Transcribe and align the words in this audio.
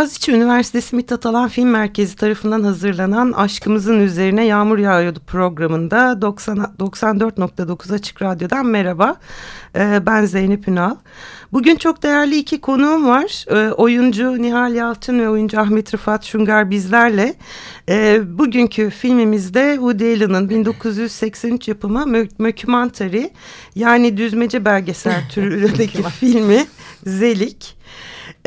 Boğaziçi 0.00 0.32
Üniversitesi 0.32 0.96
Mithat 0.96 1.26
Alan 1.26 1.48
Film 1.48 1.68
Merkezi 1.68 2.16
tarafından 2.16 2.62
hazırlanan 2.62 3.32
Aşkımızın 3.32 4.00
Üzerine 4.00 4.46
Yağmur 4.46 4.78
Yağıyordu 4.78 5.20
programında 5.26 6.22
90, 6.22 6.56
94.9 6.78 7.94
Açık 7.94 8.22
Radyo'dan 8.22 8.66
merhaba. 8.66 9.16
Ee, 9.76 10.06
ben 10.06 10.24
Zeynep 10.24 10.68
Ünal. 10.68 10.96
Bugün 11.52 11.76
çok 11.76 12.02
değerli 12.02 12.36
iki 12.36 12.60
konuğum 12.60 13.06
var. 13.06 13.44
Ee, 13.48 13.72
oyuncu 13.72 14.42
Nihal 14.42 14.74
Yalçın 14.74 15.18
ve 15.18 15.28
oyuncu 15.28 15.60
Ahmet 15.60 15.94
Rıfat 15.94 16.24
Şungar 16.24 16.70
bizlerle. 16.70 17.34
Ee, 17.88 18.20
bugünkü 18.38 18.90
filmimizde 18.90 19.74
Woody 19.74 20.12
Allen'ın 20.14 20.48
1983 20.48 21.68
yapımı 21.68 22.26
Mockumentary 22.38 23.28
yani 23.74 24.16
düzmece 24.16 24.64
belgesel 24.64 25.22
türündeki 25.30 26.02
filmi 26.02 26.66
Zelik. 27.06 27.80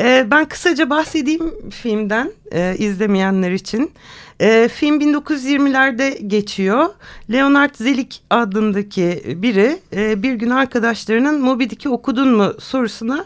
E, 0.00 0.30
ben 0.30 0.44
kısaca 0.44 0.90
bahsedeyim 0.90 1.70
filmden 1.70 2.32
e, 2.52 2.76
izlemeyenler 2.78 3.50
için. 3.50 3.92
E, 4.40 4.68
film 4.68 5.00
1920'lerde 5.00 6.26
geçiyor. 6.26 6.86
Leonard 7.32 7.74
Zelik 7.74 8.22
adındaki 8.30 9.22
biri 9.42 9.78
e, 9.96 10.22
bir 10.22 10.34
gün 10.34 10.50
arkadaşlarının 10.50 11.40
Moby 11.40 11.64
Dick'i 11.64 11.88
okudun 11.88 12.28
mu 12.28 12.52
sorusuna 12.58 13.24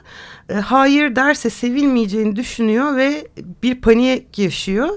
e, 0.49 0.55
hayır 0.55 1.17
derse 1.17 1.51
sevilmeyeceğini 1.51 2.37
düşünüyor 2.37 2.97
ve 2.97 3.29
bir 3.63 3.81
panik 3.81 4.39
yaşıyor. 4.39 4.89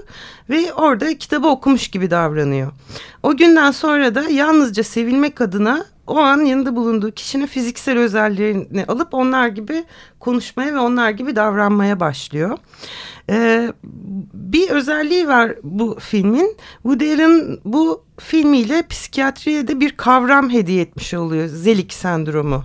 Ve 0.50 0.72
orada 0.72 1.18
kitabı 1.18 1.48
okumuş 1.48 1.88
gibi 1.88 2.10
davranıyor. 2.10 2.72
O 3.22 3.36
günden 3.36 3.70
sonra 3.70 4.14
da 4.14 4.22
yalnızca 4.22 4.82
sevilmek 4.82 5.40
adına 5.40 5.86
o 6.12 6.18
an 6.18 6.44
yanında 6.44 6.76
bulunduğu 6.76 7.10
kişinin 7.10 7.46
fiziksel 7.46 7.98
özelliklerini 7.98 8.84
alıp 8.84 9.14
onlar 9.14 9.48
gibi 9.48 9.84
konuşmaya 10.20 10.74
ve 10.74 10.78
onlar 10.78 11.10
gibi 11.10 11.36
davranmaya 11.36 12.00
başlıyor. 12.00 12.58
Ee, 13.30 13.72
bir 14.34 14.70
özelliği 14.70 15.28
var 15.28 15.54
bu 15.62 15.96
filmin. 16.00 16.56
Woody 16.82 17.14
Allen 17.14 17.58
bu 17.64 18.04
filmiyle 18.20 18.86
psikiyatriye 18.86 19.68
de 19.68 19.80
bir 19.80 19.96
kavram 19.96 20.50
hediye 20.50 20.82
etmiş 20.82 21.14
oluyor. 21.14 21.46
Zelik 21.46 21.92
sendromu 21.92 22.64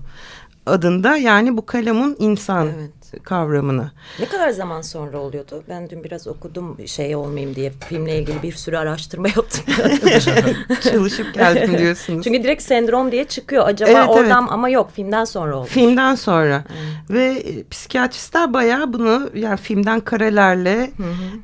adında 0.65 1.17
yani 1.17 1.57
bu 1.57 1.65
kalemun 1.65 2.15
insan 2.19 2.67
evet 2.67 2.96
kavramını. 3.23 3.91
Ne 4.19 4.25
kadar 4.25 4.49
zaman 4.49 4.81
sonra 4.81 5.17
oluyordu? 5.19 5.63
Ben 5.69 5.89
dün 5.89 6.03
biraz 6.03 6.27
okudum 6.27 6.77
şey 6.87 7.15
olmayayım 7.15 7.55
diye 7.55 7.71
filmle 7.89 8.19
ilgili 8.19 8.43
bir 8.43 8.51
sürü 8.51 8.77
araştırma 8.77 9.27
yaptım. 9.35 9.63
Çalışıp 10.81 11.33
geldim 11.33 11.77
diyorsunuz. 11.77 12.23
Çünkü 12.23 12.43
direkt 12.43 12.63
sendrom 12.63 13.11
diye 13.11 13.23
çıkıyor. 13.23 13.67
Acaba 13.67 13.91
evet, 13.91 14.09
oradan 14.09 14.41
evet. 14.41 14.51
ama 14.51 14.69
yok 14.69 14.91
filmden 14.91 15.25
sonra 15.25 15.55
oldu. 15.55 15.67
Filmden 15.67 16.15
sonra. 16.15 16.63
Hmm. 16.67 17.15
Ve 17.15 17.25
e, 17.25 17.63
psikiyatristler 17.63 18.53
bayağı 18.53 18.93
bunu 18.93 19.29
yani 19.35 19.57
filmden 19.57 19.99
karelerle 19.99 20.91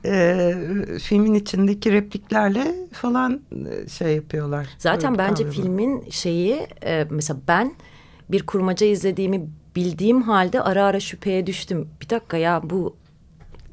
e, 0.05 0.53
filmin 1.03 1.33
içindeki 1.33 1.91
repliklerle 1.91 2.75
falan 2.91 3.41
e, 3.51 3.89
şey 3.89 4.15
yapıyorlar. 4.15 4.67
Zaten 4.77 5.17
bence 5.17 5.43
kavramı. 5.43 5.61
filmin 5.61 6.09
şeyi 6.09 6.67
e, 6.85 7.07
mesela 7.09 7.39
ben 7.47 7.73
bir 8.29 8.45
kurmaca 8.45 8.88
izlediğimi 8.88 9.47
bildiğim 9.75 10.22
halde 10.22 10.61
ara 10.61 10.85
ara 10.85 11.00
şüpheye 11.00 11.47
düştüm. 11.47 11.89
Bir 12.01 12.09
dakika 12.09 12.38
ya 12.38 12.61
bu 12.63 12.95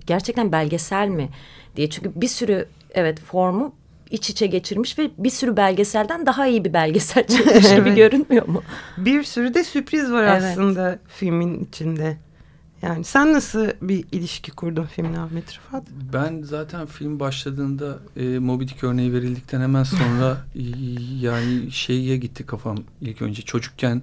gerçekten 0.07 0.53
belgesel 0.53 1.09
mi 1.09 1.29
diye. 1.77 1.91
Çünkü 1.91 2.13
bir 2.17 2.29
sürü 2.29 2.69
evet 2.91 3.21
formu 3.21 3.75
iç 4.11 4.31
içe 4.31 4.47
geçirmiş 4.47 4.99
ve 4.99 5.11
bir 5.19 5.31
sürü 5.31 5.57
belgeselden 5.57 6.27
daha 6.27 6.47
iyi 6.47 6.65
bir 6.65 6.73
belgesel 6.73 7.27
çıkmış 7.27 7.65
evet. 7.65 7.77
gibi 7.77 7.95
görünmüyor 7.95 8.49
mu? 8.49 8.63
Bir 8.97 9.23
sürü 9.23 9.55
de 9.55 9.65
sürpriz 9.65 10.13
var 10.13 10.23
evet. 10.25 10.43
aslında 10.43 10.99
filmin 11.09 11.65
içinde. 11.65 12.17
Yani 12.83 13.05
sen 13.05 13.33
nasıl 13.33 13.69
bir 13.83 14.05
ilişki 14.13 14.51
kurdun 14.51 14.85
filmle 14.85 15.19
Ahmet 15.19 15.57
Rıfat? 15.57 15.85
Ben 16.13 16.43
zaten 16.43 16.87
film 16.87 17.21
başladığında 17.21 17.99
e, 18.17 18.39
Moby 18.39 18.65
Dick 18.65 18.85
örneği 18.85 19.13
verildikten 19.13 19.61
hemen 19.61 19.83
sonra 19.83 20.37
e, 20.55 20.63
yani 21.21 21.73
şeye 21.73 22.17
gitti 22.17 22.47
kafam 22.47 22.79
ilk 23.01 23.23
önce. 23.23 23.43
Çocukken 23.43 24.03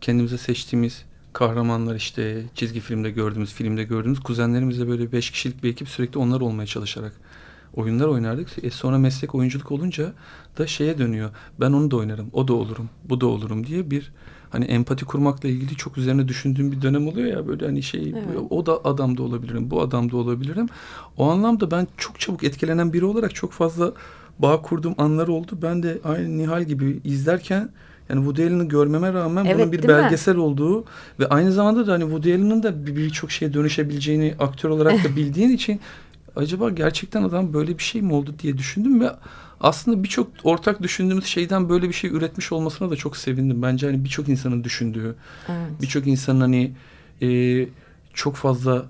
kendimize 0.00 0.38
seçtiğimiz 0.38 1.04
kahramanlar 1.32 1.94
işte 1.94 2.42
çizgi 2.54 2.80
filmde 2.80 3.10
gördüğümüz, 3.10 3.52
filmde 3.52 3.84
gördüğümüz 3.84 4.20
kuzenlerimizle 4.20 4.88
böyle 4.88 5.12
beş 5.12 5.30
kişilik 5.30 5.62
bir 5.62 5.70
ekip 5.70 5.88
sürekli 5.88 6.18
onlar 6.18 6.40
olmaya 6.40 6.66
çalışarak 6.66 7.12
oyunlar 7.74 8.06
oynardık. 8.06 8.64
E 8.64 8.70
sonra 8.70 8.98
meslek 8.98 9.34
oyunculuk 9.34 9.72
olunca 9.72 10.12
da 10.58 10.66
şeye 10.66 10.98
dönüyor. 10.98 11.30
Ben 11.60 11.72
onu 11.72 11.90
da 11.90 11.96
oynarım, 11.96 12.30
o 12.32 12.48
da 12.48 12.54
olurum, 12.54 12.88
bu 13.04 13.20
da 13.20 13.26
olurum 13.26 13.66
diye 13.66 13.90
bir 13.90 14.12
hani 14.50 14.64
empati 14.64 15.04
kurmakla 15.04 15.48
ilgili 15.48 15.76
çok 15.76 15.98
üzerine 15.98 16.28
düşündüğüm 16.28 16.72
bir 16.72 16.82
dönem 16.82 17.08
oluyor 17.08 17.28
ya 17.28 17.48
böyle 17.48 17.66
hani 17.66 17.82
şey 17.82 18.10
evet. 18.10 18.38
o 18.50 18.66
da 18.66 18.84
adam 18.84 19.16
da 19.16 19.22
olabilirim, 19.22 19.70
bu 19.70 19.82
adam 19.82 20.10
da 20.10 20.16
olabilirim. 20.16 20.68
O 21.16 21.30
anlamda 21.30 21.70
ben 21.70 21.86
çok 21.96 22.20
çabuk 22.20 22.44
etkilenen 22.44 22.92
biri 22.92 23.04
olarak 23.04 23.34
çok 23.34 23.52
fazla 23.52 23.92
bağ 24.38 24.62
kurduğum 24.62 24.94
anlar 24.98 25.28
oldu. 25.28 25.58
Ben 25.62 25.82
de 25.82 25.98
aynı 26.04 26.38
Nihal 26.38 26.64
gibi 26.64 27.00
izlerken 27.04 27.70
yani 28.08 28.18
Woody 28.18 28.46
Allen'ı 28.46 28.68
görmeme 28.68 29.12
rağmen 29.12 29.44
evet, 29.44 29.56
bunun 29.56 29.72
bir 29.72 29.88
belgesel 29.88 30.34
mi? 30.34 30.40
olduğu 30.40 30.84
ve 31.20 31.26
aynı 31.26 31.52
zamanda 31.52 31.86
da 31.86 31.92
hani 31.92 32.02
Woody 32.02 32.34
Allen'ın 32.34 32.62
da 32.62 32.86
birçok 32.86 33.30
şeye 33.30 33.54
dönüşebileceğini 33.54 34.34
aktör 34.38 34.70
olarak 34.70 35.04
da 35.04 35.08
bildiğin 35.16 35.50
için 35.50 35.80
acaba 36.36 36.70
gerçekten 36.70 37.22
adam 37.22 37.52
böyle 37.52 37.78
bir 37.78 37.82
şey 37.82 38.02
mi 38.02 38.12
oldu 38.12 38.34
diye 38.42 38.58
düşündüm 38.58 39.00
ve 39.00 39.10
aslında 39.60 40.02
birçok 40.02 40.28
ortak 40.44 40.82
düşündüğümüz 40.82 41.24
şeyden 41.24 41.68
böyle 41.68 41.88
bir 41.88 41.94
şey 41.94 42.10
üretmiş 42.10 42.52
olmasına 42.52 42.90
da 42.90 42.96
çok 42.96 43.16
sevindim. 43.16 43.62
Bence 43.62 43.86
hani 43.86 44.04
birçok 44.04 44.28
insanın 44.28 44.64
düşündüğü, 44.64 45.14
evet. 45.48 45.82
birçok 45.82 46.06
insanın 46.06 46.40
hani 46.40 46.72
e, 47.22 47.68
çok 48.14 48.36
fazla 48.36 48.86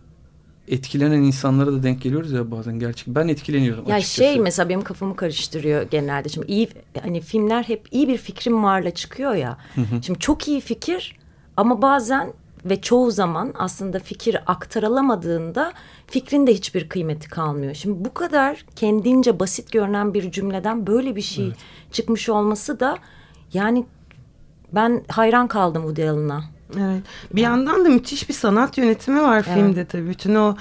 etkilenen 0.69 1.23
insanlara 1.23 1.73
da 1.73 1.83
denk 1.83 2.03
geliyoruz 2.03 2.33
ya 2.33 2.51
bazen 2.51 2.79
gerçek. 2.79 3.07
Ben 3.07 3.29
etkileniyorum 3.29 3.89
ya 3.89 3.97
açıkçası. 3.97 4.23
şey 4.23 4.41
mesela 4.41 4.69
benim 4.69 4.83
kafamı 4.83 5.17
karıştırıyor 5.17 5.83
genelde. 5.83 6.29
Şimdi 6.29 6.47
iyi 6.47 6.69
hani 7.03 7.21
filmler 7.21 7.63
hep 7.63 7.89
iyi 7.91 8.09
bir 8.09 8.17
fikrim 8.17 8.65
varla 8.65 8.91
çıkıyor 8.91 9.35
ya. 9.35 9.59
Şimdi 10.03 10.19
çok 10.19 10.49
iyi 10.49 10.61
fikir 10.61 11.17
ama 11.57 11.83
bazen 11.83 12.33
ve 12.65 12.81
çoğu 12.81 13.11
zaman 13.11 13.55
aslında 13.59 13.99
fikir 13.99 14.37
aktarılamadığında 14.47 15.73
fikrin 16.07 16.47
de 16.47 16.55
hiçbir 16.55 16.89
kıymeti 16.89 17.29
kalmıyor. 17.29 17.75
Şimdi 17.75 18.05
bu 18.05 18.15
kadar 18.15 18.65
kendince 18.77 19.41
basit 19.41 19.73
görünen 19.73 20.15
bir 20.15 20.31
cümleden 20.31 20.87
böyle 20.87 21.17
bir 21.17 21.23
şey 21.23 21.47
evet. 21.47 21.57
çıkmış 21.93 22.29
olması 22.29 22.81
da 22.81 22.99
yani 23.53 23.87
ben 24.73 25.05
hayran 25.09 25.49
kaldım 25.49 25.83
Woody 25.83 26.09
Allen'a. 26.09 26.45
Evet. 26.79 27.03
Bir 27.33 27.43
yani. 27.43 27.53
yandan 27.53 27.85
da 27.85 27.89
müthiş 27.89 28.29
bir 28.29 28.35
sanat 28.35 28.79
yönetimi 28.79 29.23
var 29.23 29.45
evet. 29.47 29.57
filmde 29.57 29.85
tabii. 29.85 30.09
Bütün 30.09 30.35
o 30.35 30.57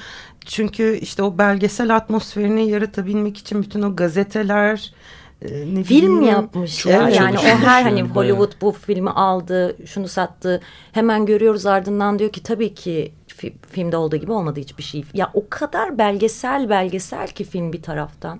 çünkü 0.45 0.97
işte 1.01 1.23
o 1.23 1.37
belgesel 1.37 1.95
atmosferini 1.95 2.69
yaratabilmek 2.69 3.37
için 3.37 3.63
bütün 3.63 3.81
o 3.81 3.95
gazeteler 3.95 4.93
e, 5.41 5.75
ne 5.75 5.83
film 5.83 6.19
bileyim, 6.19 6.21
yapmış 6.21 6.77
çok 6.77 6.91
ya. 6.91 7.09
Yani 7.09 7.39
o 7.39 7.41
her 7.41 7.83
hani 7.83 8.01
Hollywood 8.01 8.51
bu 8.61 8.71
filmi 8.71 9.09
aldı, 9.09 9.77
şunu 9.85 10.07
sattı. 10.07 10.61
Hemen 10.91 11.25
görüyoruz 11.25 11.65
ardından 11.65 12.19
diyor 12.19 12.31
ki 12.31 12.43
tabii 12.43 12.73
ki 12.73 13.13
fi, 13.27 13.53
filmde 13.71 13.97
olduğu 13.97 14.15
gibi 14.15 14.31
olmadı 14.31 14.59
hiçbir 14.59 14.83
şey. 14.83 15.03
Ya 15.13 15.31
o 15.33 15.49
kadar 15.49 15.97
belgesel 15.97 16.69
belgesel 16.69 17.27
ki 17.27 17.43
film 17.43 17.73
bir 17.73 17.81
taraftan. 17.81 18.39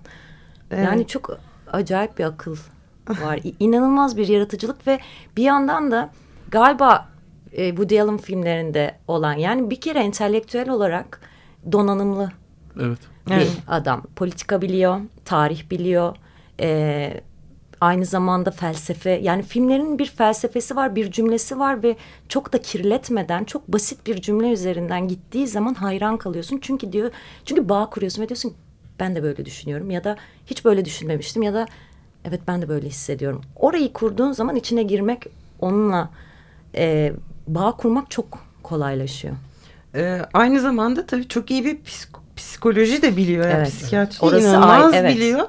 Evet. 0.72 0.86
Yani 0.86 1.07
çok 1.07 1.38
acayip 1.72 2.18
bir 2.18 2.24
akıl 2.24 2.56
var. 3.07 3.40
İnanılmaz 3.60 4.18
bir 4.18 4.28
yaratıcılık 4.28 4.88
ve 4.88 5.00
bir 5.38 5.44
yandan 5.44 5.92
da 5.92 6.10
galiba 6.51 7.11
e, 7.53 7.69
Woody 7.69 8.01
Allen 8.01 8.18
filmlerinde 8.18 8.98
olan 9.07 9.33
yani 9.33 9.69
bir 9.69 9.81
kere 9.81 10.00
entelektüel 10.00 10.69
olarak 10.69 11.21
donanımlı 11.71 12.31
evet. 12.80 13.00
bir 13.27 13.33
evet. 13.33 13.57
adam. 13.68 14.03
Politika 14.15 14.62
biliyor, 14.62 15.01
tarih 15.25 15.69
biliyor, 15.69 16.15
e, 16.59 17.21
aynı 17.81 18.06
zamanda 18.06 18.51
felsefe 18.51 19.09
yani 19.09 19.44
filmlerin 19.44 20.00
bir 20.00 20.06
felsefesi 20.06 20.75
var 20.75 20.95
bir 20.95 21.12
cümlesi 21.12 21.59
var 21.59 21.83
ve 21.83 21.95
çok 22.30 22.53
da 22.53 22.62
kirletmeden 22.62 23.44
çok 23.44 23.68
basit 23.68 24.07
bir 24.07 24.21
cümle 24.21 24.51
üzerinden 24.51 25.07
gittiği 25.07 25.48
zaman 25.48 25.74
hayran 25.74 26.18
kalıyorsun 26.18 26.59
çünkü 26.62 26.94
diyor 26.94 27.12
çünkü 27.45 27.69
bağ 27.69 27.89
kuruyorsun 27.89 28.21
ve 28.21 28.30
diyorsun 28.30 28.53
ben 29.00 29.15
de 29.15 29.24
böyle 29.24 29.45
düşünüyorum 29.45 29.92
ya 29.92 30.03
da 30.03 30.18
hiç 30.45 30.65
böyle 30.65 30.86
düşünmemiştim 30.86 31.44
ya 31.44 31.53
da 31.53 31.65
evet 32.25 32.42
ben 32.48 32.62
de 32.62 32.69
böyle 32.69 32.88
hissediyorum 32.88 33.42
orayı 33.56 33.94
kurduğun 33.94 34.31
zaman 34.31 34.56
içine 34.56 34.83
girmek 34.83 35.27
onunla 35.59 36.09
e, 36.75 37.13
bağ 37.48 37.72
kurmak 37.72 38.12
çok 38.12 38.40
kolaylaşıyor. 38.64 39.36
Ee, 39.96 40.20
aynı 40.34 40.60
zamanda 40.60 41.06
tabii 41.06 41.28
çok 41.28 41.52
iyi 41.52 41.66
bir 41.66 41.82
psik 41.84 42.10
psikoloji 42.36 43.02
de 43.02 43.18
biliyor. 43.18 43.44
Yani 43.46 43.54
Evet. 43.58 43.68
psikiyatri 43.68 44.26
Orası 44.26 44.48
inanılmaz 44.48 44.94
ay- 44.94 45.00
evet. 45.00 45.16
biliyor. 45.16 45.48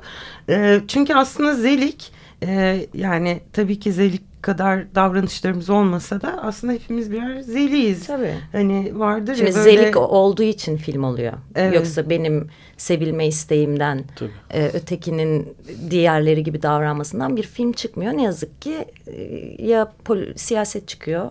E, 0.49 0.81
çünkü 0.89 1.15
aslında 1.15 1.55
Zelik 1.55 2.13
e, 2.47 2.87
yani 2.95 3.41
tabii 3.53 3.79
ki 3.81 3.93
Zelik 3.93 4.43
kadar 4.43 4.95
davranışlarımız 4.95 5.71
olmasa 5.71 6.21
da 6.21 6.43
aslında 6.43 6.73
hepimiz 6.73 7.13
birer 7.13 7.41
zeliyiz. 7.41 8.07
Tabii. 8.07 8.35
Hani 8.53 8.99
vardır 8.99 9.35
Şimdi 9.35 9.51
ya 9.51 9.57
böyle 9.57 9.71
zelik 9.71 9.97
olduğu 9.97 10.43
için 10.43 10.77
film 10.77 11.05
oluyor. 11.05 11.33
Evet. 11.55 11.75
Yoksa 11.75 12.11
benim 12.11 12.49
sevilme 12.77 13.27
isteğimden 13.27 14.05
Tabii. 14.17 14.31
e, 14.51 14.67
ötekinin 14.69 15.55
diğerleri 15.91 16.43
gibi 16.43 16.63
davranmasından 16.63 17.37
bir 17.37 17.43
film 17.43 17.73
çıkmıyor. 17.73 18.13
Ne 18.13 18.23
yazık 18.23 18.63
ki 18.63 18.85
e, 19.07 19.23
ya 19.67 19.93
pol- 20.05 20.39
siyaset 20.39 20.89
çıkıyor 20.89 21.31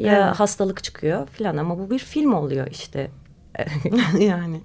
ya 0.00 0.26
Evet. 0.26 0.40
hastalık 0.40 0.84
çıkıyor 0.84 1.26
filan 1.28 1.56
ama 1.56 1.78
bu 1.78 1.90
bir 1.90 1.98
film 1.98 2.32
oluyor 2.34 2.66
işte. 2.70 3.10
yani 4.20 4.60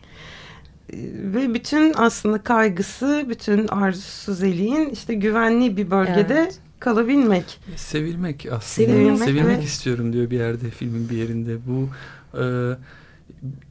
E, 0.94 0.98
ve 1.34 1.54
bütün 1.54 1.94
aslında 1.98 2.38
kaygısı, 2.44 3.26
bütün 3.30 3.68
arzusu 3.68 4.34
Zelik'in 4.34 4.90
işte 4.90 5.14
güvenli 5.14 5.78
bir 5.78 5.92
bölgede 5.92 6.34
Evet. 6.34 6.60
kalabilmek. 6.80 7.60
Sevilmek 7.76 8.46
aslında. 8.46 8.60
Sevilmek 8.90 9.18
Sevilmek, 9.20 9.58
ve- 9.60 9.64
istiyorum 9.64 10.14
diyor 10.14 10.30
bir 10.30 10.38
yerde 10.40 10.70
filmin 10.70 11.10
bir 11.10 11.18
yerinde. 11.18 11.58
Bu 11.68 11.90
e, 12.42 12.44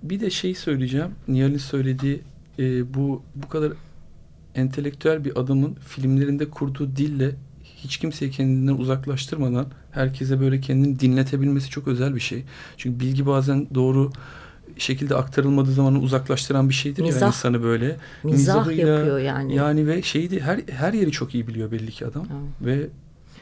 bir 0.02 0.20
de 0.20 0.30
şey 0.30 0.54
söyleyeceğim. 0.54 1.08
Nihal'in 1.28 1.58
söylediği 1.58 2.20
e, 2.58 2.94
bu 2.94 3.22
bu 3.34 3.48
kadar 3.48 3.72
entelektüel 4.54 5.24
bir 5.24 5.38
adamın 5.40 5.74
filmlerinde 5.74 6.50
kurduğu 6.50 6.96
dille 6.96 7.30
hiç 7.64 7.96
kimseyi 7.96 8.30
kendinden 8.30 8.74
uzaklaştırmadan 8.74 9.66
herkese 9.94 10.40
böyle 10.40 10.60
kendini 10.60 11.00
dinletebilmesi 11.00 11.70
çok 11.70 11.88
özel 11.88 12.14
bir 12.14 12.20
şey. 12.20 12.44
Çünkü 12.76 13.00
bilgi 13.00 13.26
bazen 13.26 13.66
doğru 13.74 14.10
şekilde 14.78 15.14
aktarılmadığı 15.14 15.72
zaman 15.72 16.02
uzaklaştıran 16.02 16.68
bir 16.68 16.74
şeydir 16.74 17.02
ya 17.02 17.06
Mizah. 17.06 17.26
insanı 17.28 17.62
böyle. 17.62 17.96
Mizah 18.22 18.36
Mizahıyla, 18.38 18.88
yapıyor 18.98 19.18
yani. 19.18 19.54
Yani 19.54 19.86
ve 19.86 20.02
şeydi 20.02 20.40
her 20.40 20.60
her 20.70 20.92
yeri 20.92 21.10
çok 21.10 21.34
iyi 21.34 21.48
biliyor 21.48 21.70
belli 21.70 21.90
ki 21.90 22.06
adam. 22.06 22.26
Evet. 22.62 22.88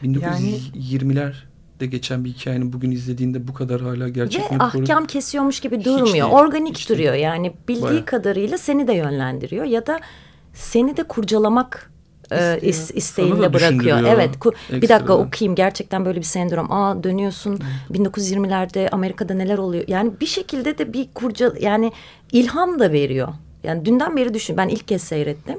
Ve 0.05 0.09
1920'lerde 0.09 1.85
geçen 1.85 2.25
bir 2.25 2.31
hikayenin 2.31 2.73
bugün 2.73 2.91
izlediğinde 2.91 3.49
bu 3.49 3.55
kadar 3.55 3.81
hala 3.81 4.05
Ve 4.05 4.11
gerçekliğini 4.11 4.59
koru- 4.63 4.83
ahkam 4.83 5.07
kesiyormuş 5.07 5.61
gibi 5.61 5.85
durmuyor. 5.85 6.13
değil, 6.13 6.23
Organik 6.25 6.89
duruyor. 6.89 7.13
değil. 7.13 7.25
Yani 7.25 7.53
bildiği 7.69 7.83
Bayağı. 7.83 8.05
kadarıyla 8.05 8.59
seni 8.59 8.89
de 8.89 8.93
yönlendiriyor 8.93 9.65
ya 9.65 9.87
da 9.87 10.01
seni 10.55 10.97
de 10.97 11.03
kurcalamak 11.03 11.92
e, 12.39 12.59
is- 12.69 12.93
isteğinde 12.95 13.53
bırakıyor. 13.53 13.99
Evet. 14.17 14.35
ku- 14.37 14.55
bir 14.83 14.89
dakika 14.89 15.13
okuyayım 15.19 15.55
gerçekten 15.55 16.05
böyle 16.05 16.19
bir 16.19 16.25
sendrom. 16.25 16.73
Aa 16.73 17.03
dönüyorsun 17.03 17.59
1920'lerde 17.93 18.89
Amerika'da 18.91 19.35
neler 19.35 19.59
oluyor? 19.59 19.85
Yani 19.89 20.11
bir 20.21 20.27
şekilde 20.27 20.79
de 20.79 20.93
bir 20.93 21.09
kurca 21.15 21.53
yani 21.61 21.93
ilham 22.33 22.79
da 22.79 22.93
veriyor. 22.93 23.29
Yani 23.65 23.85
dünden 23.85 24.17
beri 24.17 24.35
düşün. 24.35 24.57
Ben 24.57 24.69
ilk 24.69 24.89
kez 24.89 25.03
seyrettim. 25.03 25.59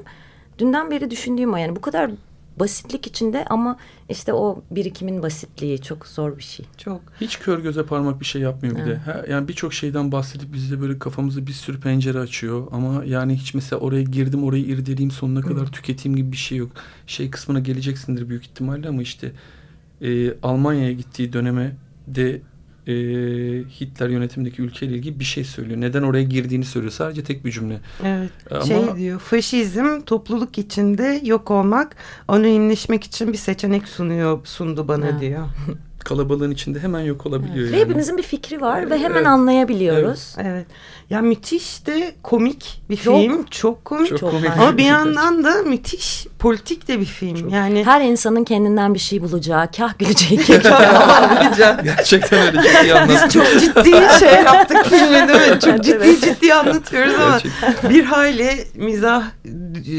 Dünden 0.58 0.90
beri 0.90 1.10
düşündüğüm 1.10 1.54
o 1.54 1.56
yani 1.56 1.76
bu 1.76 1.80
kadar 1.80 2.10
basitlik 2.58 3.06
içinde 3.06 3.44
ama 3.44 3.76
işte 4.08 4.32
o 4.32 4.62
birikimin 4.70 5.22
basitliği 5.22 5.82
çok 5.82 6.06
zor 6.06 6.38
bir 6.38 6.42
şey. 6.42 6.66
Çok. 6.76 7.00
Hiç 7.20 7.38
kör 7.38 7.58
göze 7.58 7.82
parmak 7.82 8.20
bir 8.20 8.24
şey 8.24 8.42
yapmıyor 8.42 8.76
bir 8.76 8.80
de. 8.80 9.00
Evet. 9.06 9.06
Ha, 9.06 9.24
yani 9.28 9.48
birçok 9.48 9.74
şeyden 9.74 10.12
bahsedip 10.12 10.52
bizde 10.52 10.80
böyle 10.80 10.98
kafamızda 10.98 11.46
bir 11.46 11.52
sürü 11.52 11.80
pencere 11.80 12.18
açıyor. 12.18 12.66
Ama 12.72 13.04
yani 13.04 13.34
hiç 13.36 13.54
mesela 13.54 13.80
oraya 13.80 14.02
girdim 14.02 14.44
orayı 14.44 14.64
irdeleyeyim 14.64 15.10
sonuna 15.10 15.40
kadar 15.40 15.72
tüketeyim 15.72 16.16
gibi 16.16 16.32
bir 16.32 16.36
şey 16.36 16.58
yok. 16.58 16.70
Şey 17.06 17.30
kısmına 17.30 17.60
geleceksindir 17.60 18.28
büyük 18.28 18.44
ihtimalle 18.44 18.88
ama 18.88 19.02
işte 19.02 19.32
e, 20.02 20.40
Almanya'ya 20.42 20.92
gittiği 20.92 21.32
döneme 21.32 21.76
de 22.06 22.40
e, 22.86 22.92
Hitler 23.80 24.08
yönetimindeki 24.08 24.62
ülkeyle 24.62 24.94
ilgili 24.94 25.20
bir 25.20 25.24
şey 25.24 25.44
söylüyor. 25.44 25.80
Neden 25.80 26.02
oraya 26.02 26.22
girdiğini 26.24 26.64
söylüyor. 26.64 26.92
Sadece 26.92 27.24
tek 27.24 27.44
bir 27.44 27.50
cümle. 27.52 27.80
Evet. 28.04 28.30
Ama- 28.50 28.62
Şey 28.64 28.96
diyor, 28.96 29.20
faşizm 29.20 30.00
topluluk 30.06 30.58
içinde 30.58 31.20
yok 31.24 31.50
olmak, 31.50 31.96
anonimleşmek 32.28 33.04
için 33.04 33.32
bir 33.32 33.38
seçenek 33.38 33.88
sunuyor, 33.88 34.40
sundu 34.46 34.88
bana 34.88 35.06
Ha. 35.14 35.20
diyor. 35.20 35.46
Kalabalığın 36.04 36.50
içinde 36.50 36.80
hemen 36.80 37.00
yok 37.00 37.26
olabiliyor 37.26 37.66
Ve 37.72 37.76
yani. 37.76 37.80
hepimizin 37.80 38.18
bir 38.18 38.22
fikri 38.22 38.60
var 38.60 38.90
ve 38.90 38.98
hemen 38.98 39.16
Evet. 39.16 39.26
anlayabiliyoruz. 39.26 40.34
Evet. 40.42 40.66
Ya 41.10 41.20
müthiş 41.20 41.86
de 41.86 42.14
komik 42.22 42.82
bir 42.90 42.96
Çok. 42.96 43.20
film, 43.20 43.44
çok 43.50 43.84
komik. 43.84 44.08
Çok 44.18 44.30
komik. 44.30 44.50
Ama 44.58 44.76
bir 44.78 44.84
yandan 44.84 45.44
da 45.44 45.62
müthiş 45.62 46.26
politik 46.38 46.88
de 46.88 47.00
bir 47.00 47.04
film. 47.04 47.36
Çok. 47.40 47.52
Yani 47.52 47.84
Her 47.84 48.00
insanın 48.00 48.44
kendinden 48.44 48.94
bir 48.94 48.98
şey 48.98 49.22
bulacağı, 49.22 49.70
kah 49.76 49.98
güleceği, 49.98 50.40
kah 50.62 50.80
Ağlayacak. 51.32 51.84
Gerçekten 51.84 52.46
öyle 52.46 52.62
ciddi 52.62 52.94
anlattın. 52.94 53.28
çok 53.28 53.46
ciddi 53.60 53.90
şey 54.20 54.32
yaptık 54.34 54.86
filmi 54.88 55.28
değil 55.28 55.52
mi? 55.52 55.60
Çok 55.60 55.84
ciddi 55.84 55.96
Evet. 56.04 56.20
ciddi 56.24 56.54
anlatıyoruz 56.54 57.14
ama 57.14 57.38
Gerçekten. 57.42 57.90
bir 57.90 58.04
hayli 58.04 58.50
mizah 58.74 59.22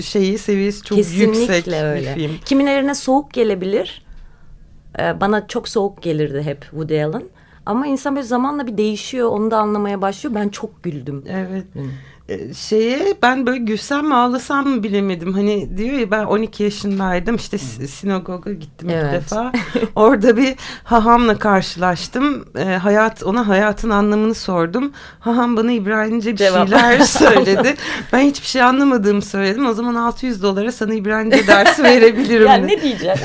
şeyi 0.06 0.38
seviyesi 0.38 0.82
çok 0.84 0.98
Kesinlikle 0.98 1.40
yüksek 1.56 1.68
öyle. 1.68 2.16
bir 2.16 2.22
film. 2.22 2.32
Kimilerine 2.46 2.96
soğuk 2.96 3.34
gelebilir. 3.34 4.05
Ee, 5.00 5.22
bana 5.22 5.48
çok 5.48 5.68
soğuk 5.68 6.02
gelirdi 6.02 6.42
hep 6.42 6.62
Woody 6.62 7.04
Allen. 7.04 7.24
Ama 7.66 7.88
insan 7.88 8.16
böyle 8.16 8.28
zamanla 8.28 8.68
bir 8.68 8.78
değişiyor, 8.78 9.30
onu 9.30 9.52
da 9.52 9.58
anlamaya 9.58 10.02
başlıyor. 10.02 10.36
Ben 10.36 10.50
çok 10.50 10.84
güldüm. 10.84 11.24
Evet. 11.30 11.66
Hı. 11.74 11.80
Ee, 12.30 12.54
şeye 12.54 13.14
ben 13.24 13.46
böyle 13.48 13.58
gülsem 13.58 14.08
mi 14.08 14.16
ağlasam 14.16 14.68
mı 14.68 14.84
bilemedim. 14.84 15.34
Hani 15.34 15.78
diyor 15.78 15.98
ya 16.00 16.12
ben 16.12 16.24
12 16.26 16.64
yaşındaydım 16.64 17.36
işte 17.36 17.58
sinagoga 17.88 18.54
gittim 18.54 18.90
Evet. 18.90 19.06
bir 19.08 19.12
defa. 19.14 19.52
Orada 19.96 20.38
bir 20.38 20.56
hahamla 20.84 21.40
karşılaştım. 21.40 22.46
Ee, 22.58 22.64
hayat 22.64 23.24
ona 23.24 23.48
hayatın 23.48 23.90
anlamını 23.90 24.36
sordum. 24.36 24.92
Haham 25.20 25.58
bana 25.58 25.72
İbranice 25.72 26.32
bir 26.32 26.38
Cevap. 26.38 26.68
şeyler 26.70 27.00
söyledi. 27.04 27.76
ben 28.14 28.20
hiçbir 28.20 28.48
şey 28.48 28.62
anlamadığımı 28.62 29.22
söyledim. 29.22 29.66
O 29.66 29.74
zaman 29.74 29.96
600 29.96 30.44
dolara 30.44 30.72
sana 30.72 30.94
İbranice 30.94 31.48
dersi 31.48 31.84
verebilirim. 31.84 32.48
Yani 32.48 32.68
ne 32.68 32.82
diyeceğim? 32.82 33.18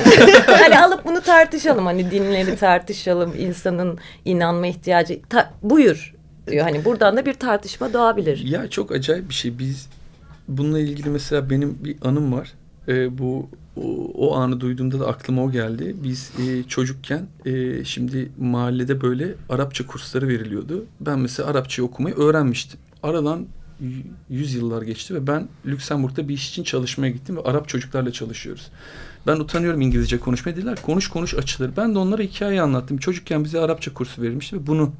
hani 0.47 0.79
alıp 0.79 1.05
bunu 1.05 1.21
tartışalım. 1.21 1.85
Hani 1.85 2.11
dinleri 2.11 2.55
tartışalım. 2.55 3.33
insanın 3.37 3.99
inanma 4.25 4.67
ihtiyacı. 4.67 5.19
Ta- 5.29 5.53
buyur 5.63 6.13
diyor. 6.51 6.63
Hani 6.63 6.85
buradan 6.85 7.17
da 7.17 7.25
bir 7.25 7.33
tartışma 7.33 7.93
doğabilir. 7.93 8.37
Ya 8.37 8.69
çok 8.69 8.91
acayip 8.91 9.29
bir 9.29 9.33
şey. 9.33 9.59
Biz 9.59 9.89
bununla 10.47 10.79
ilgili 10.79 11.09
mesela 11.09 11.49
benim 11.49 11.77
bir 11.83 11.95
anım 12.01 12.33
var. 12.33 12.53
Ee, 12.87 13.17
bu 13.17 13.49
o, 13.75 14.11
o 14.15 14.35
anı 14.35 14.59
duyduğumda 14.59 14.99
da 14.99 15.07
aklıma 15.07 15.43
o 15.43 15.51
geldi. 15.51 15.95
Biz 16.03 16.31
e, 16.39 16.63
çocukken 16.63 17.27
e, 17.45 17.83
şimdi 17.85 18.31
mahallede 18.39 19.01
böyle 19.01 19.33
Arapça 19.49 19.87
kursları 19.87 20.27
veriliyordu. 20.27 20.85
Ben 20.99 21.19
mesela 21.19 21.49
Arapça 21.49 21.83
okumayı 21.83 22.15
öğrenmiştim. 22.15 22.79
Aradan 23.03 23.47
yüz 24.29 24.53
yıllar 24.53 24.81
geçti 24.81 25.15
ve 25.15 25.27
ben 25.27 25.47
Lüksemburg'da 25.65 26.27
bir 26.27 26.33
iş 26.33 26.49
için 26.49 26.63
çalışmaya 26.63 27.09
gittim 27.09 27.37
ve 27.37 27.41
Arap 27.41 27.69
çocuklarla 27.69 28.11
çalışıyoruz. 28.11 28.67
Ben 29.27 29.35
utanıyorum 29.35 29.81
İngilizce 29.81 30.19
konuşmaya 30.19 30.55
dediler. 30.55 30.77
Konuş 30.81 31.07
konuş 31.07 31.33
açılır. 31.33 31.71
Ben 31.77 31.95
de 31.95 31.99
onlara 31.99 32.21
hikaye 32.21 32.61
anlattım. 32.61 32.97
Çocukken 32.97 33.43
bize 33.43 33.59
Arapça 33.59 33.93
kursu 33.93 34.21
verilmişti 34.21 34.55
ve 34.55 34.67
bunu 34.67 34.93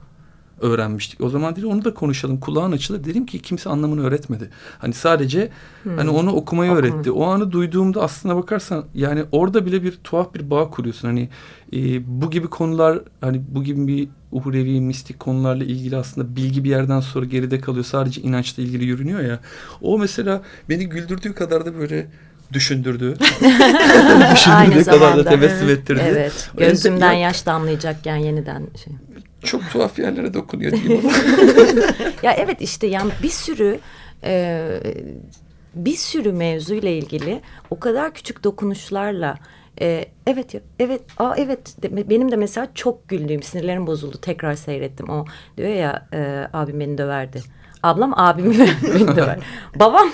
öğrenmiştik. 0.62 1.22
O 1.22 1.30
zaman 1.30 1.56
dedi 1.56 1.65
onu 1.65 1.86
da 1.86 1.94
konuşalım. 1.94 2.39
Kulağın 2.39 2.72
açılır. 2.72 3.03
Dedim 3.03 3.25
ki 3.25 3.39
kimse 3.39 3.70
anlamını 3.70 4.03
öğretmedi. 4.08 4.50
Hani 4.80 4.94
sadece 4.94 5.50
hani 5.96 6.10
onu 6.10 6.32
okumayı 6.32 6.72
Okuma. 6.72 6.88
öğretti. 6.88 7.12
O 7.12 7.25
anı 7.25 7.51
duyduğumda 7.51 8.01
aslına 8.01 8.36
bakarsan 8.36 8.86
yani 8.96 9.24
orada 9.32 9.65
bile 9.65 9.84
bir 9.84 9.91
tuhaf 10.03 10.34
bir 10.34 10.50
bağ 10.50 10.70
kuruyorsun. 10.70 11.08
Hani 11.08 11.30
e, 11.74 11.77
bu 12.22 12.32
gibi 12.32 12.48
konular 12.48 13.00
hani 13.22 13.41
bu 13.50 13.63
gibi 13.63 13.88
bir 13.88 14.08
uhrevi 14.32 14.82
mistik 14.82 15.20
konularla 15.20 15.63
ilgili 15.63 15.98
aslında 15.98 16.36
bilgi 16.36 16.63
bir 16.63 16.70
yerden 16.70 17.00
sonra 17.00 17.25
geride 17.25 17.60
kalıyor. 17.60 17.86
Sadece 17.86 18.22
inançla 18.22 18.63
ilgili 18.63 18.86
yürünüyor 18.86 19.20
ya. 19.20 19.39
O 19.82 20.00
mesela 20.00 20.41
beni 20.70 20.89
güldürdüğü 20.89 21.34
kadar 21.34 21.65
da 21.65 21.75
böyle 21.77 22.08
düşündürdü. 22.53 23.13
Aynı 23.44 24.36
Düşündürdüğü 24.36 24.84
kadar 24.86 25.01
da 25.01 25.08
zamanda. 25.10 25.30
tebessüm 25.30 25.70
ettirdi. 25.70 26.01
Evet. 26.06 26.50
Gözümden 26.58 27.12
ya- 27.13 27.20
yaş 27.20 27.46
damlayacakken 27.46 28.15
yeniden 28.15 28.68
şey. 28.84 28.94
Çok 29.43 29.62
tuhaf 29.71 30.00
yerlere 30.00 30.33
dokunuyor 30.33 30.71
diyeyim. 30.71 31.01
Ya 32.24 32.31
evet 32.33 32.62
işte 32.62 32.88
yani 32.88 33.12
bir 33.24 33.29
sürü 33.29 33.79
e, 34.24 34.67
bir 35.75 35.95
sürü 35.95 36.31
mevzuyla 36.31 36.89
ilgili 36.89 37.41
o 37.69 37.79
kadar 37.79 38.13
küçük 38.13 38.43
dokunuşlarla 38.43 39.38
e, 39.81 40.05
evet 40.27 40.53
ya 40.53 40.62
evet 40.79 41.01
aa 41.17 41.33
evet 41.38 41.83
de- 41.83 42.10
benim 42.10 42.31
de 42.31 42.36
mesela 42.36 42.67
çok 42.75 43.10
güldüğüm 43.10 43.43
sinirlerim 43.43 43.88
bozuldu 43.88 44.17
tekrar 44.21 44.55
seyrettim 44.55 45.10
o 45.10 45.25
diyor 45.57 45.69
ya 45.69 46.07
e, 46.13 46.48
abim 46.53 46.79
beni 46.79 46.98
döverdi. 46.98 47.41
Ablam 47.83 48.13
abimi 48.19 48.57
beni 48.83 49.15
döver. 49.15 49.39
Babam 49.75 50.10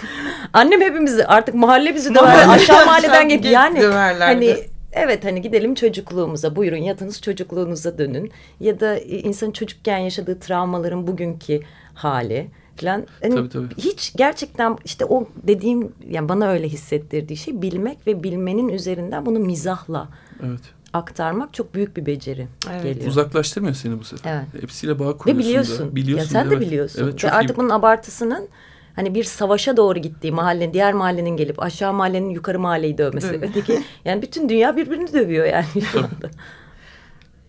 annem 0.54 0.82
hepimizi 0.82 1.26
artık 1.26 1.56
mahalle 1.56 1.96
bizi 1.96 2.16
döver. 2.16 2.46
Aşağı 2.50 2.86
mahalleden 2.86 3.30
Gidip 3.30 3.44
gel. 3.44 3.52
Yani 3.52 3.80
döverlerdi. 3.82 4.48
hani 4.48 4.77
Evet 4.92 5.26
hani 5.26 5.42
gidelim 5.42 5.76
çocukluğumuza 5.76 6.56
buyurun 6.56 6.78
yatınız 6.78 7.22
çocukluğunuza 7.22 7.98
dönün 7.98 8.32
ya 8.60 8.80
da 8.80 8.96
e, 8.96 9.20
insanın 9.20 9.52
çocukken 9.52 9.98
yaşadığı 9.98 10.40
travmaların 10.40 11.08
bugünkü 11.08 11.60
hali 11.94 12.48
falan 12.82 13.08
Hani 13.22 13.36
Tabii, 13.36 13.50
tabii. 13.50 13.76
hiç 13.78 14.14
gerçekten 14.16 14.78
işte 14.86 15.06
o 15.06 15.28
dediğim 15.44 15.92
yani 16.10 16.30
bana 16.30 16.48
öyle 16.48 16.70
hissettirdiği 16.70 17.38
şey 17.38 17.62
bilmek 17.62 18.08
ve 18.08 18.24
bilmenin 18.24 18.70
üzerinden 18.70 19.26
bunu 19.26 19.40
mizahla 19.40 20.10
evet. 20.46 20.62
aktarmak 20.94 21.54
çok 21.54 21.74
büyük 21.74 21.98
bir 21.98 22.06
beceri 22.06 22.48
Evet. 22.72 22.84
geliyor. 22.84 23.08
Uzaklaştırmıyor 23.08 23.76
seni 23.76 24.00
bu 24.00 24.04
sefer. 24.04 24.34
Evet. 24.34 24.64
Hepsiyle 24.64 25.00
bağ 25.00 25.10
Ve 25.10 25.18
kuruyorsun 25.18 25.40
biliyorsun. 25.48 25.92
da. 25.92 25.96
Biliyorsun 25.96 26.36
ya 26.36 26.42
sen 26.42 26.52
de 26.52 26.56
evet. 26.56 26.68
biliyorsun. 26.68 27.04
Evet, 27.04 27.24
Ve 27.24 27.32
artık 27.32 27.56
iyi. 27.56 27.58
bunun 27.58 27.70
abartısının 27.70 28.48
hani 28.98 29.16
bir 29.16 29.24
savaşa 29.24 29.78
doğru 29.78 30.00
gittiği 30.00 30.32
mahallenin 30.32 30.74
diğer 30.74 30.94
mahallenin 30.94 31.38
gelip 31.38 31.64
aşağı 31.64 31.94
mahallenin 31.94 32.30
yukarı 32.30 32.60
mahalleyi 32.60 32.98
dövmesi. 32.98 33.40
Öteki 33.42 33.84
yani 34.06 34.22
bütün 34.22 34.50
dünya 34.50 34.78
birbirini 34.78 35.14
dövüyor 35.14 35.46
yani 35.46 35.82
şu 35.92 36.00
anda. 36.00 36.30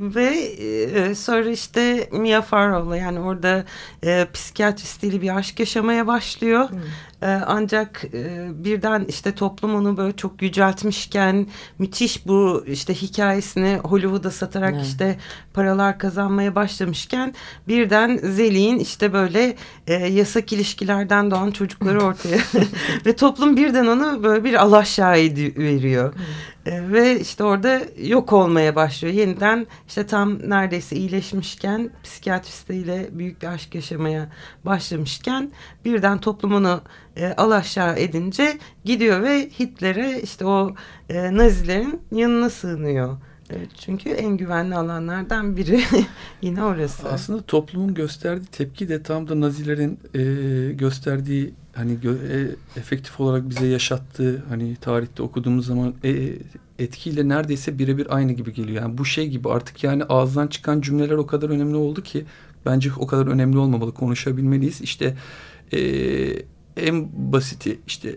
Ve 0.00 0.36
e, 0.36 1.14
sonra 1.14 1.50
işte 1.50 2.08
Mia 2.12 2.42
Farrow'la 2.42 2.96
yani 2.96 3.20
orada 3.20 3.64
e, 4.04 4.26
psikiyatristiyle 4.32 5.22
bir 5.22 5.36
aşk 5.36 5.60
yaşamaya 5.60 6.06
başlıyor. 6.06 6.70
Hmm. 6.70 6.78
E, 7.22 7.26
ancak 7.26 8.04
e, 8.14 8.48
birden 8.64 9.04
işte 9.08 9.32
toplum 9.32 9.74
onu 9.74 9.96
böyle 9.96 10.16
çok 10.16 10.42
yüceltmişken 10.42 11.46
müthiş 11.78 12.26
bu 12.26 12.64
işte 12.66 12.94
hikayesini 12.94 13.80
Hollywood'a 13.84 14.30
satarak 14.30 14.74
evet. 14.74 14.86
işte 14.86 15.18
paralar 15.54 15.98
kazanmaya 15.98 16.54
başlamışken 16.54 17.34
birden 17.68 18.16
Zeli'nin 18.16 18.78
işte 18.78 19.12
böyle 19.12 19.56
e, 19.86 19.94
yasak 19.94 20.52
ilişkilerden 20.52 21.30
doğan 21.30 21.50
çocukları 21.50 22.00
ortaya 22.00 22.38
ve 23.06 23.16
toplum 23.16 23.56
birden 23.56 23.86
onu 23.86 24.22
böyle 24.22 24.44
bir 24.44 24.54
alaşağı 24.54 25.12
veriyor. 25.12 26.14
Hmm. 26.14 26.22
E, 26.68 26.92
ve 26.92 27.20
işte 27.20 27.44
orada 27.44 27.80
yok 28.02 28.32
olmaya 28.32 28.76
başlıyor. 28.76 29.14
Yeniden 29.14 29.66
işte 29.88 30.06
tam 30.06 30.50
neredeyse 30.50 30.96
iyileşmişken 30.96 31.90
psikiyatristiyle 32.02 33.08
büyük 33.12 33.42
bir 33.42 33.46
aşk 33.46 33.74
yaşamaya 33.74 34.28
başlamışken 34.64 35.50
birden 35.84 36.20
toplumunu 36.20 36.80
e, 37.16 37.26
alaşağı 37.26 37.98
edince 37.98 38.58
gidiyor 38.84 39.22
ve 39.22 39.50
Hitler'e 39.60 40.22
işte 40.22 40.46
o 40.46 40.74
e, 41.08 41.36
Nazilerin 41.36 42.00
yanına 42.12 42.50
sığınıyor. 42.50 43.16
Evet, 43.50 43.68
çünkü 43.78 44.10
en 44.10 44.36
güvenli 44.36 44.74
alanlardan 44.74 45.56
biri 45.56 45.80
yine 46.42 46.64
orası. 46.64 47.08
Aslında 47.08 47.42
toplumun 47.42 47.94
gösterdiği 47.94 48.46
tepki 48.46 48.88
de 48.88 49.02
tam 49.02 49.28
da 49.28 49.40
Nazilerin 49.40 49.98
e, 50.14 50.72
gösterdiği 50.72 51.54
hani 51.78 51.92
e, 51.92 52.48
efektif 52.76 53.20
olarak 53.20 53.50
bize 53.50 53.66
yaşattığı 53.66 54.44
hani 54.48 54.76
tarihte 54.76 55.22
okuduğumuz 55.22 55.66
zaman 55.66 55.94
e, 56.04 56.32
etkiyle 56.78 57.28
neredeyse 57.28 57.78
birebir 57.78 58.16
aynı 58.16 58.32
gibi 58.32 58.52
geliyor. 58.52 58.82
Yani 58.82 58.98
bu 58.98 59.04
şey 59.04 59.28
gibi 59.28 59.48
artık 59.48 59.84
yani 59.84 60.04
ağızdan 60.04 60.46
çıkan 60.46 60.80
cümleler 60.80 61.14
o 61.14 61.26
kadar 61.26 61.50
önemli 61.50 61.76
oldu 61.76 62.02
ki 62.02 62.24
bence 62.66 62.90
o 62.98 63.06
kadar 63.06 63.26
önemli 63.26 63.58
olmamalı 63.58 63.94
konuşabilmeliyiz. 63.94 64.80
İşte 64.80 65.16
e, 65.72 65.80
en 66.76 67.08
basiti 67.32 67.80
işte 67.86 68.16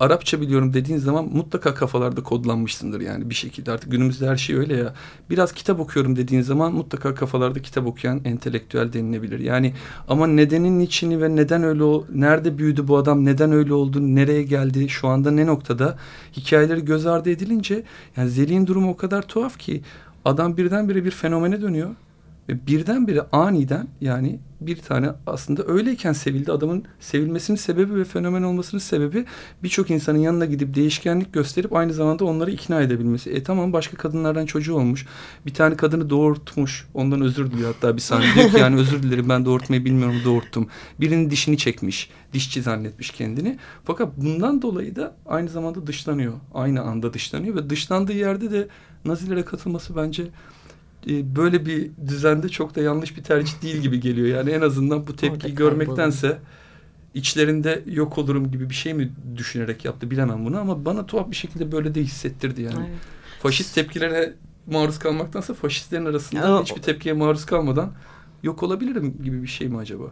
Arapça 0.00 0.40
biliyorum 0.40 0.74
dediğin 0.74 0.98
zaman 0.98 1.24
mutlaka 1.24 1.74
kafalarda 1.74 2.22
kodlanmışsındır 2.22 3.00
yani 3.00 3.30
bir 3.30 3.34
şekilde 3.34 3.72
artık 3.72 3.90
günümüzde 3.90 4.28
her 4.28 4.36
şey 4.36 4.56
öyle 4.56 4.76
ya. 4.76 4.94
Biraz 5.30 5.52
kitap 5.52 5.80
okuyorum 5.80 6.16
dediğin 6.16 6.42
zaman 6.42 6.74
mutlaka 6.74 7.14
kafalarda 7.14 7.62
kitap 7.62 7.86
okuyan 7.86 8.20
entelektüel 8.24 8.92
denilebilir. 8.92 9.40
Yani 9.40 9.74
ama 10.08 10.26
nedenin 10.26 10.80
içini 10.80 11.22
ve 11.22 11.36
neden 11.36 11.62
öyle 11.62 11.84
o 11.84 12.04
nerede 12.14 12.58
büyüdü 12.58 12.88
bu 12.88 12.96
adam 12.96 13.24
neden 13.24 13.52
öyle 13.52 13.74
oldu 13.74 14.14
nereye 14.14 14.42
geldi 14.42 14.88
şu 14.88 15.08
anda 15.08 15.30
ne 15.30 15.46
noktada 15.46 15.98
hikayeleri 16.36 16.84
göz 16.84 17.06
ardı 17.06 17.30
edilince 17.30 17.82
yani 18.16 18.30
Zeli'nin 18.30 18.66
durumu 18.66 18.90
o 18.90 18.96
kadar 18.96 19.22
tuhaf 19.22 19.58
ki 19.58 19.82
adam 20.24 20.56
birdenbire 20.56 21.04
bir 21.04 21.10
fenomene 21.10 21.62
dönüyor 21.62 21.90
ve 22.48 22.66
birdenbire 22.66 23.22
aniden 23.32 23.88
yani 24.00 24.40
bir 24.60 24.76
tane 24.76 25.10
aslında 25.26 25.62
öyleyken 25.66 26.12
sevildi. 26.12 26.52
Adamın 26.52 26.84
sevilmesinin 27.00 27.56
sebebi 27.56 27.94
ve 27.94 28.04
fenomen 28.04 28.42
olmasının 28.42 28.80
sebebi 28.80 29.24
birçok 29.62 29.90
insanın 29.90 30.18
yanına 30.18 30.44
gidip 30.44 30.74
değişkenlik 30.74 31.32
gösterip 31.32 31.72
aynı 31.72 31.92
zamanda 31.92 32.24
onları 32.24 32.50
ikna 32.50 32.80
edebilmesi. 32.80 33.30
E 33.30 33.42
tamam 33.42 33.72
başka 33.72 33.96
kadınlardan 33.96 34.46
çocuğu 34.46 34.74
olmuş. 34.74 35.06
Bir 35.46 35.54
tane 35.54 35.76
kadını 35.76 36.10
doğurtmuş. 36.10 36.88
Ondan 36.94 37.20
özür 37.20 37.50
diliyor 37.50 37.74
hatta 37.74 37.96
bir 37.96 38.00
saniye. 38.00 38.34
Diyor 38.34 38.50
ki 38.50 38.58
yani 38.58 38.76
özür 38.76 39.02
dilerim 39.02 39.28
ben 39.28 39.44
doğurtmayı 39.44 39.84
bilmiyorum 39.84 40.16
doğurttum. 40.24 40.68
Birinin 41.00 41.30
dişini 41.30 41.58
çekmiş. 41.58 42.10
Dişçi 42.32 42.62
zannetmiş 42.62 43.10
kendini. 43.10 43.58
Fakat 43.84 44.16
bundan 44.16 44.62
dolayı 44.62 44.96
da 44.96 45.14
aynı 45.26 45.48
zamanda 45.48 45.86
dışlanıyor. 45.86 46.32
Aynı 46.54 46.82
anda 46.82 47.12
dışlanıyor 47.12 47.56
ve 47.56 47.70
dışlandığı 47.70 48.12
yerde 48.12 48.50
de 48.50 48.68
Nazilere 49.04 49.44
katılması 49.44 49.96
bence 49.96 50.26
böyle 51.06 51.66
bir 51.66 51.90
düzende 52.06 52.48
çok 52.48 52.74
da 52.74 52.80
yanlış 52.80 53.16
bir 53.16 53.22
tercih 53.22 53.62
değil 53.62 53.76
gibi 53.76 54.00
geliyor. 54.00 54.26
Yani 54.26 54.50
en 54.50 54.60
azından 54.60 55.06
bu 55.06 55.16
tepkiyi 55.16 55.54
görmektense 55.54 56.38
içlerinde 57.14 57.82
yok 57.86 58.18
olurum 58.18 58.50
gibi 58.50 58.70
bir 58.70 58.74
şey 58.74 58.94
mi 58.94 59.12
düşünerek 59.36 59.84
yaptı 59.84 60.10
bilemem 60.10 60.46
bunu 60.46 60.58
ama 60.58 60.84
bana 60.84 61.06
tuhaf 61.06 61.30
bir 61.30 61.36
şekilde 61.36 61.72
böyle 61.72 61.94
de 61.94 62.02
hissettirdi 62.02 62.62
yani. 62.62 62.86
Evet. 62.88 62.98
Faşist 63.42 63.74
tepkilere 63.74 64.34
maruz 64.66 64.98
kalmaktansa 64.98 65.54
faşistlerin 65.54 66.04
arasında 66.04 66.60
hiçbir 66.62 66.82
tepkiye 66.82 67.14
maruz 67.14 67.46
kalmadan 67.46 67.92
yok 68.42 68.62
olabilirim 68.62 69.14
gibi 69.24 69.42
bir 69.42 69.48
şey 69.48 69.68
mi 69.68 69.78
acaba? 69.78 70.04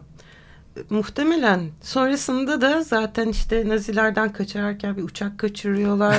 Muhtemelen 0.89 1.61
sonrasında 1.81 2.61
da 2.61 2.83
zaten 2.83 3.27
işte 3.27 3.69
Nazilerden 3.69 4.33
kaçarken 4.33 4.97
bir 4.97 5.03
uçak 5.03 5.37
kaçırıyorlar. 5.39 6.17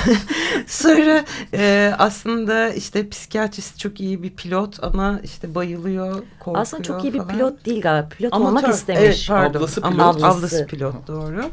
Sonra 0.66 1.24
e, 1.54 1.94
aslında 1.98 2.68
işte 2.68 3.08
psikiyatrist 3.08 3.78
çok 3.78 4.00
iyi 4.00 4.22
bir 4.22 4.30
pilot 4.30 4.84
ama 4.84 5.20
işte 5.24 5.54
bayılıyor, 5.54 6.22
korkuyor 6.38 6.62
Aslında 6.62 6.82
çok 6.82 7.04
iyi 7.04 7.14
bir 7.14 7.22
pilot 7.22 7.66
değil 7.66 7.80
galiba. 7.80 8.08
Pilot 8.08 8.34
Amatör, 8.34 8.48
olmak 8.48 8.74
istemiş. 8.74 9.00
Evet, 9.00 9.24
pardon. 9.28 9.58
Ablası 9.58 9.80
pilot. 9.80 9.92
Ama 9.92 10.08
ablası. 10.08 10.26
ablası 10.26 10.66
pilot 10.66 11.08
doğru. 11.08 11.44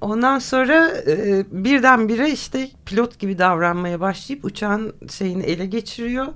Ondan 0.00 0.38
sonra 0.38 0.88
e, 1.06 1.44
birdenbire 1.50 2.30
işte 2.30 2.70
pilot 2.86 3.18
gibi 3.18 3.38
davranmaya 3.38 4.00
başlayıp 4.00 4.44
uçağın 4.44 4.94
şeyini 5.10 5.42
ele 5.42 5.66
geçiriyor 5.66 6.26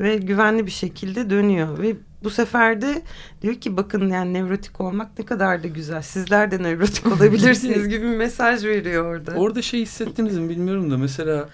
ve 0.00 0.16
güvenli 0.16 0.66
bir 0.66 0.70
şekilde 0.70 1.30
dönüyor 1.30 1.78
ve 1.78 1.96
bu 2.24 2.30
sefer 2.30 2.82
de 2.82 3.02
diyor 3.42 3.54
ki 3.54 3.76
bakın 3.76 4.08
yani 4.08 4.32
nevrotik 4.32 4.80
olmak 4.80 5.18
ne 5.18 5.24
kadar 5.24 5.62
da 5.62 5.68
güzel. 5.68 6.02
Sizler 6.02 6.50
de 6.50 6.62
nevrotik 6.62 7.06
olabilirsiniz 7.06 7.88
gibi 7.88 8.02
bir 8.02 8.16
mesaj 8.16 8.64
veriyor 8.64 9.04
orada. 9.04 9.32
Orada 9.32 9.62
şey 9.62 9.80
hissettiniz 9.80 10.38
mi 10.38 10.48
bilmiyorum 10.48 10.90
da 10.90 10.98
mesela 10.98 11.48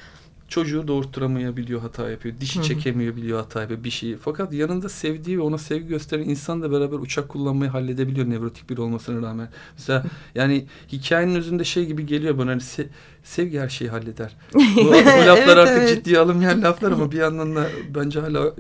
çocuğu 0.49 0.89
doğurtturamayabiliyor 0.89 1.81
hata 1.81 2.11
yapıyor. 2.11 2.35
Dişi 2.41 2.63
çekemiyor 2.63 3.17
biliyor 3.17 3.39
hata 3.39 3.61
yapıyor 3.61 3.85
bir 3.85 3.91
şeyi. 3.91 4.17
Fakat 4.17 4.53
yanında 4.53 4.89
sevdiği 4.89 5.39
ve 5.39 5.43
ona 5.43 5.59
sevgi 5.59 5.89
gösteren 5.89 6.25
insanla 6.25 6.73
beraber 6.73 6.99
uçak 6.99 7.29
kullanmayı 7.29 7.71
halledebiliyor 7.71 8.31
nevrotik 8.31 8.71
biri 8.71 8.81
olmasına 8.81 9.29
rağmen. 9.29 9.49
Mesela 9.79 10.05
yani 10.35 10.67
hikayenin 10.93 11.35
özünde 11.35 11.65
şey 11.65 11.87
gibi 11.87 12.07
geliyor 12.07 12.39
bana 12.39 12.51
hani 12.51 12.61
se 12.61 12.87
sevgi 13.23 13.61
her 13.61 13.69
şeyi 13.69 13.91
halleder. 13.91 14.37
Bu, 14.55 14.61
bu 14.79 14.93
laflar 15.27 15.37
evet, 15.37 15.59
artık 15.59 15.79
evet. 15.79 15.89
ciddiye 15.89 16.19
alınmayan 16.19 16.63
laflar 16.63 16.93
ama 16.93 17.13
bir 17.13 17.19
yandan 17.19 17.57
da 17.57 17.67
bence 17.95 18.21
hala 18.21 18.53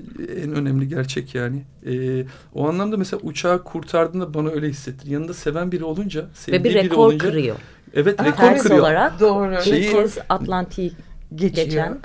en 0.42 0.52
önemli 0.52 0.88
gerçek 0.88 1.34
yani. 1.34 1.62
Ee, 1.86 2.24
o 2.54 2.68
anlamda 2.68 2.96
mesela 2.96 3.20
uçağı 3.22 3.64
kurtardığında 3.64 4.34
bana 4.34 4.48
öyle 4.48 4.68
hissettir. 4.68 5.10
Yanında 5.10 5.34
seven 5.34 5.72
biri 5.72 5.84
olunca, 5.84 6.26
sevdiği 6.34 6.60
Ve 6.60 6.64
bir 6.64 6.74
rekor 6.74 6.96
olunca, 6.96 7.18
kırıyor. 7.18 7.56
Evet 7.94 8.24
rekor 8.24 8.58
kırıyor. 8.58 8.80
olarak 8.80 9.20
Doğru. 9.20 9.62
Şeyi, 9.62 9.92
kez 9.92 10.18
Atlantik 10.28 11.07
geçiyor. 11.34 11.66
Geçen, 11.66 11.98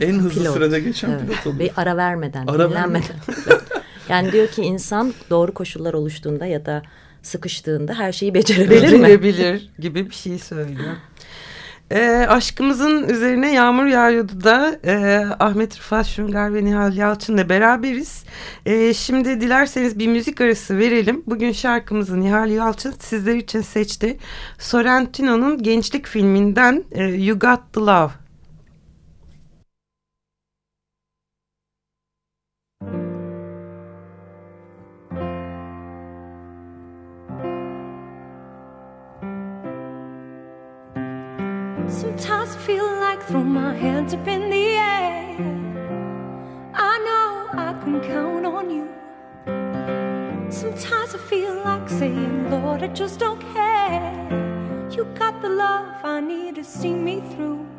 en 0.00 0.18
hızlı 0.18 0.40
pilot. 0.40 0.54
sırada 0.54 0.78
geçen 0.78 1.10
evet. 1.10 1.20
pilot 1.20 1.46
oluyor. 1.46 1.58
Ve 1.58 1.72
ara 1.76 1.96
vermeden, 1.96 2.46
ara 2.46 2.70
dinlenmeden. 2.70 3.16
yani 4.08 4.32
diyor 4.32 4.48
ki 4.48 4.62
insan 4.62 5.14
doğru 5.30 5.54
koşullar 5.54 5.94
oluştuğunda 5.94 6.46
ya 6.46 6.66
da 6.66 6.82
sıkıştığında 7.22 7.94
her 7.94 8.12
şeyi 8.12 8.34
becerebilir, 8.34 8.82
becerebilir 8.82 9.54
mi? 9.54 9.60
gibi 9.78 10.10
bir 10.10 10.14
şey 10.14 10.38
söylüyor. 10.38 10.96
E, 11.90 12.26
aşkımızın 12.28 13.08
üzerine 13.08 13.52
yağmur 13.52 13.86
yağıyordu 13.86 14.44
da 14.44 14.78
e, 14.84 15.24
Ahmet 15.38 15.78
Rıfat 15.78 16.06
Şungar 16.06 16.54
ve 16.54 16.64
Nihal 16.64 16.96
Yalçın'la 16.96 17.48
beraberiz. 17.48 18.24
E, 18.66 18.94
şimdi 18.94 19.40
dilerseniz 19.40 19.98
bir 19.98 20.06
müzik 20.06 20.40
arası 20.40 20.78
verelim. 20.78 21.22
Bugün 21.26 21.52
şarkımızı 21.52 22.20
Nihal 22.20 22.50
Yalçın 22.50 22.94
sizler 22.98 23.34
için 23.34 23.60
seçti. 23.60 24.16
Sorrentino'nun 24.58 25.62
gençlik 25.62 26.06
filminden 26.06 26.84
e, 26.92 27.04
You 27.04 27.38
Got 27.38 27.60
The 27.72 27.80
Love. 27.80 28.10
Sometimes 41.90 42.54
I 42.54 42.58
feel 42.58 42.86
like 43.00 43.20
throw 43.24 43.42
my 43.42 43.74
hands 43.74 44.14
up 44.14 44.26
in 44.28 44.48
the 44.48 44.66
air. 44.76 45.36
I 46.72 46.98
know 47.06 47.58
I 47.58 47.72
can 47.82 48.00
count 48.00 48.46
on 48.46 48.70
you. 48.70 48.88
Sometimes 50.50 51.14
I 51.14 51.18
feel 51.18 51.54
like 51.64 51.88
saying, 51.88 52.48
Lord, 52.50 52.84
I 52.84 52.88
just 52.88 53.18
don't 53.18 53.40
care. 53.52 54.88
You 54.90 55.04
got 55.18 55.42
the 55.42 55.48
love 55.48 56.04
I 56.04 56.20
need 56.20 56.54
to 56.54 56.64
see 56.64 56.94
me 56.94 57.22
through. 57.32 57.69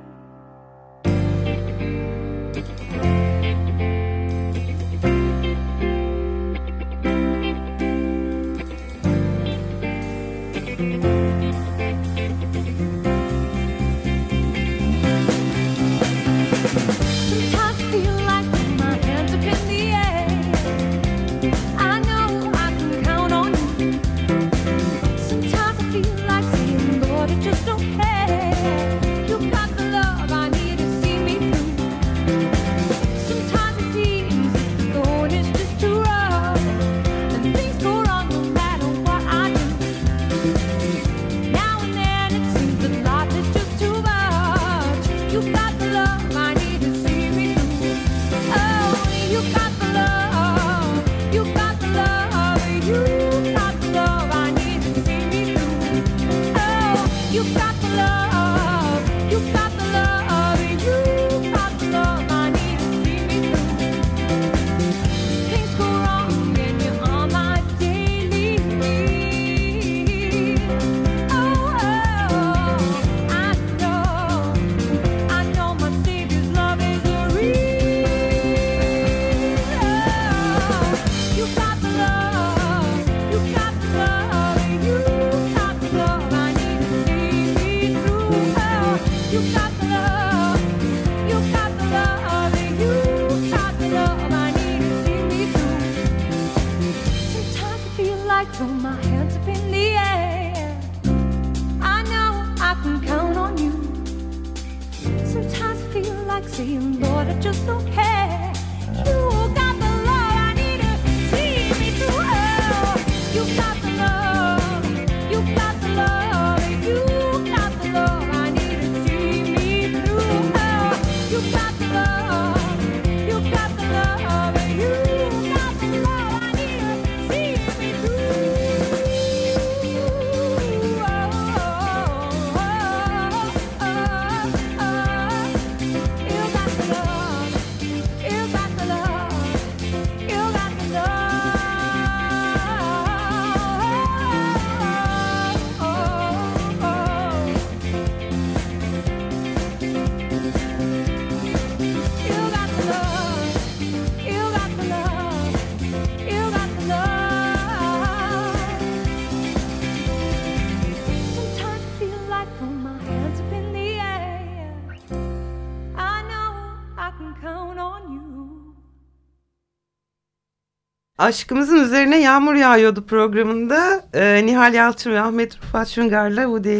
Aşkımızın 171.32 171.84
üzerine 171.84 172.22
yağmur 172.22 172.54
yağıyordu 172.54 173.06
programında 173.06 174.04
e, 174.14 174.46
Nihal 174.46 174.74
Yalçın 174.74 175.12
ve 175.12 175.20
Ahmet 175.20 175.58
Rufat 175.58 175.88
Şungar'la 175.88 176.44
Woody 176.44 176.80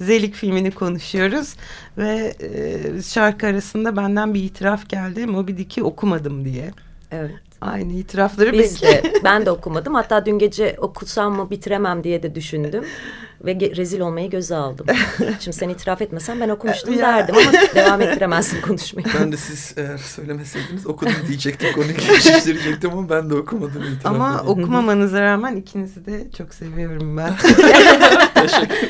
Zelik 0.00 0.34
filmini 0.34 0.70
konuşuyoruz. 0.70 1.56
Ve 1.98 2.34
e, 2.40 3.02
şarkı 3.02 3.46
arasında 3.46 3.96
benden 3.96 4.34
bir 4.34 4.42
itiraf 4.42 4.88
geldi 4.88 5.26
Moby 5.26 5.52
Dick'i 5.52 5.82
okumadım 5.82 6.44
diye. 6.44 6.70
Evet. 7.10 7.34
Aynı 7.60 7.92
itirafları 7.92 8.52
Biz 8.52 8.82
de. 8.82 9.02
Ben 9.24 9.46
de 9.46 9.50
okumadım. 9.50 9.94
Hatta 9.94 10.26
dün 10.26 10.38
gece 10.38 10.76
okusam 10.78 11.36
mı 11.36 11.50
bitiremem 11.50 12.04
diye 12.04 12.22
de 12.22 12.34
düşündüm. 12.34 12.84
Ve 13.44 13.60
rezil 13.76 14.00
olmayı 14.00 14.30
göze 14.30 14.56
aldım. 14.56 14.86
Şimdi 15.40 15.56
sen 15.56 15.68
itiraf 15.68 16.02
etmesen 16.02 16.40
ben 16.40 16.48
okumuştum 16.48 16.98
derdim 16.98 17.34
ama 17.34 17.52
devam 17.74 18.00
ettiremezsin 18.00 18.60
konuşmayı. 18.60 19.06
Ben 19.20 19.32
de 19.32 19.36
siz 19.36 19.74
eğer 19.76 19.98
söylemeseydiniz 19.98 20.86
okudum 20.86 21.14
diyecektim. 21.28 21.72
Konuyu 21.72 21.94
geçiştirecektim 21.94 22.90
ama 22.90 23.08
ben 23.10 23.30
de 23.30 23.34
okumadım. 23.34 23.82
Ama 24.04 24.28
edeyim. 24.28 24.48
okumamanıza 24.48 25.20
rağmen 25.20 25.56
ikinizi 25.56 26.06
de 26.06 26.30
çok 26.38 26.54
seviyorum 26.54 27.16
ben. 27.16 27.32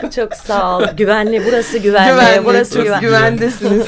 çok 0.10 0.34
sağ 0.34 0.78
ol. 0.78 0.84
Güvenli. 0.96 1.42
Burası 1.46 1.78
güvenli. 1.78 2.10
güvenli 2.12 2.44
burası 2.44 2.82
güvenli. 2.82 3.00
Güvendesiniz. 3.00 3.86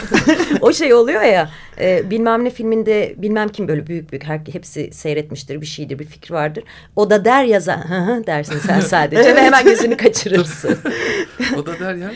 o 0.61 0.73
şey 0.73 0.95
oluyor 0.95 1.23
ya 1.23 1.51
e, 1.81 2.11
bilmem 2.11 2.45
ne 2.45 2.51
filminde 2.51 3.15
bilmem 3.19 3.49
kim 3.49 3.69
böyle 3.69 3.87
büyük 3.87 4.13
büyük 4.13 4.25
her, 4.25 4.41
hepsi 4.53 4.91
seyretmiştir 4.93 5.61
bir 5.61 5.67
şeydir 5.67 5.99
bir 5.99 6.05
fikir 6.05 6.35
vardır. 6.35 6.65
O 6.97 7.11
da 7.11 7.25
der 7.25 7.45
yazan 7.45 7.83
dersin 8.27 8.59
sen 8.59 8.81
sadece 8.81 9.23
evet. 9.23 9.37
ve 9.37 9.43
hemen 9.43 9.65
gözünü 9.65 9.97
kaçırırsın. 9.97 10.79
o 11.57 11.67
da 11.67 11.79
der 11.79 11.95
ya 11.95 12.13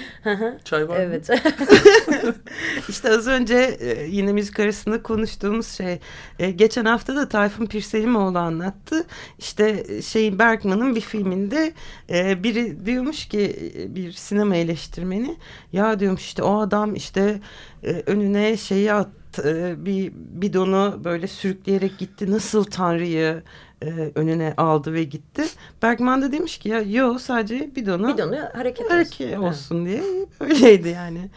çay 0.64 0.88
var 0.88 1.00
evet. 1.00 1.30
İşte 2.88 3.10
az 3.10 3.26
önce 3.26 3.54
e, 3.80 4.06
yine 4.06 4.32
müzik 4.32 4.60
arasında 4.60 5.02
konuştuğumuz 5.02 5.68
şey 5.68 5.98
e, 6.38 6.50
geçen 6.50 6.84
hafta 6.84 7.16
da 7.16 7.28
Tayfun 7.28 7.66
Pirselimoğlu 7.66 8.38
anlattı. 8.38 9.04
İşte 9.38 9.84
şey 10.02 10.38
Bergman'ın 10.38 10.94
bir 10.94 11.00
filminde 11.00 11.72
e, 12.10 12.42
biri 12.42 12.86
diyormuş 12.86 13.28
ki 13.28 13.72
bir 13.88 14.12
sinema 14.12 14.56
eleştirmeni 14.56 15.36
ya 15.72 16.00
diyormuş 16.00 16.22
işte 16.22 16.42
o 16.42 16.60
adam 16.60 16.94
işte 16.94 17.40
e, 17.82 17.90
önüne 18.06 18.56
şeyi 18.56 18.92
at 18.92 19.08
e, 19.44 19.74
bir 19.84 20.12
bidonu 20.14 21.00
böyle 21.04 21.26
sürükleyerek 21.26 21.98
gitti. 21.98 22.30
Nasıl 22.30 22.64
Tanrı'yı 22.64 23.42
e, 23.82 23.86
önüne 24.14 24.54
aldı 24.56 24.92
ve 24.92 25.04
gitti. 25.04 25.44
Bergman 25.82 26.22
da 26.22 26.32
demiş 26.32 26.58
ki 26.58 26.68
ya 26.68 26.80
yo 26.80 27.18
sadece 27.18 27.76
bidonu, 27.76 28.14
bidonu 28.14 28.38
hareket, 28.54 28.90
hareket 28.90 29.38
olsun, 29.38 29.48
olsun 29.48 29.86
diye 29.86 30.02
öyleydi 30.40 30.88
yani. 30.88 31.30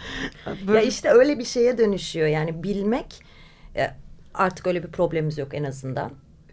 Böyle... 0.67 0.79
Ya 0.79 0.83
işte 0.83 1.09
öyle 1.09 1.39
bir 1.39 1.45
şeye 1.45 1.77
dönüşüyor 1.77 2.27
yani 2.27 2.63
bilmek 2.63 3.23
e, 3.75 3.87
artık 4.33 4.67
öyle 4.67 4.83
bir 4.83 4.91
problemimiz 4.91 5.37
yok 5.37 5.53
en 5.53 5.63
azından 5.63 6.11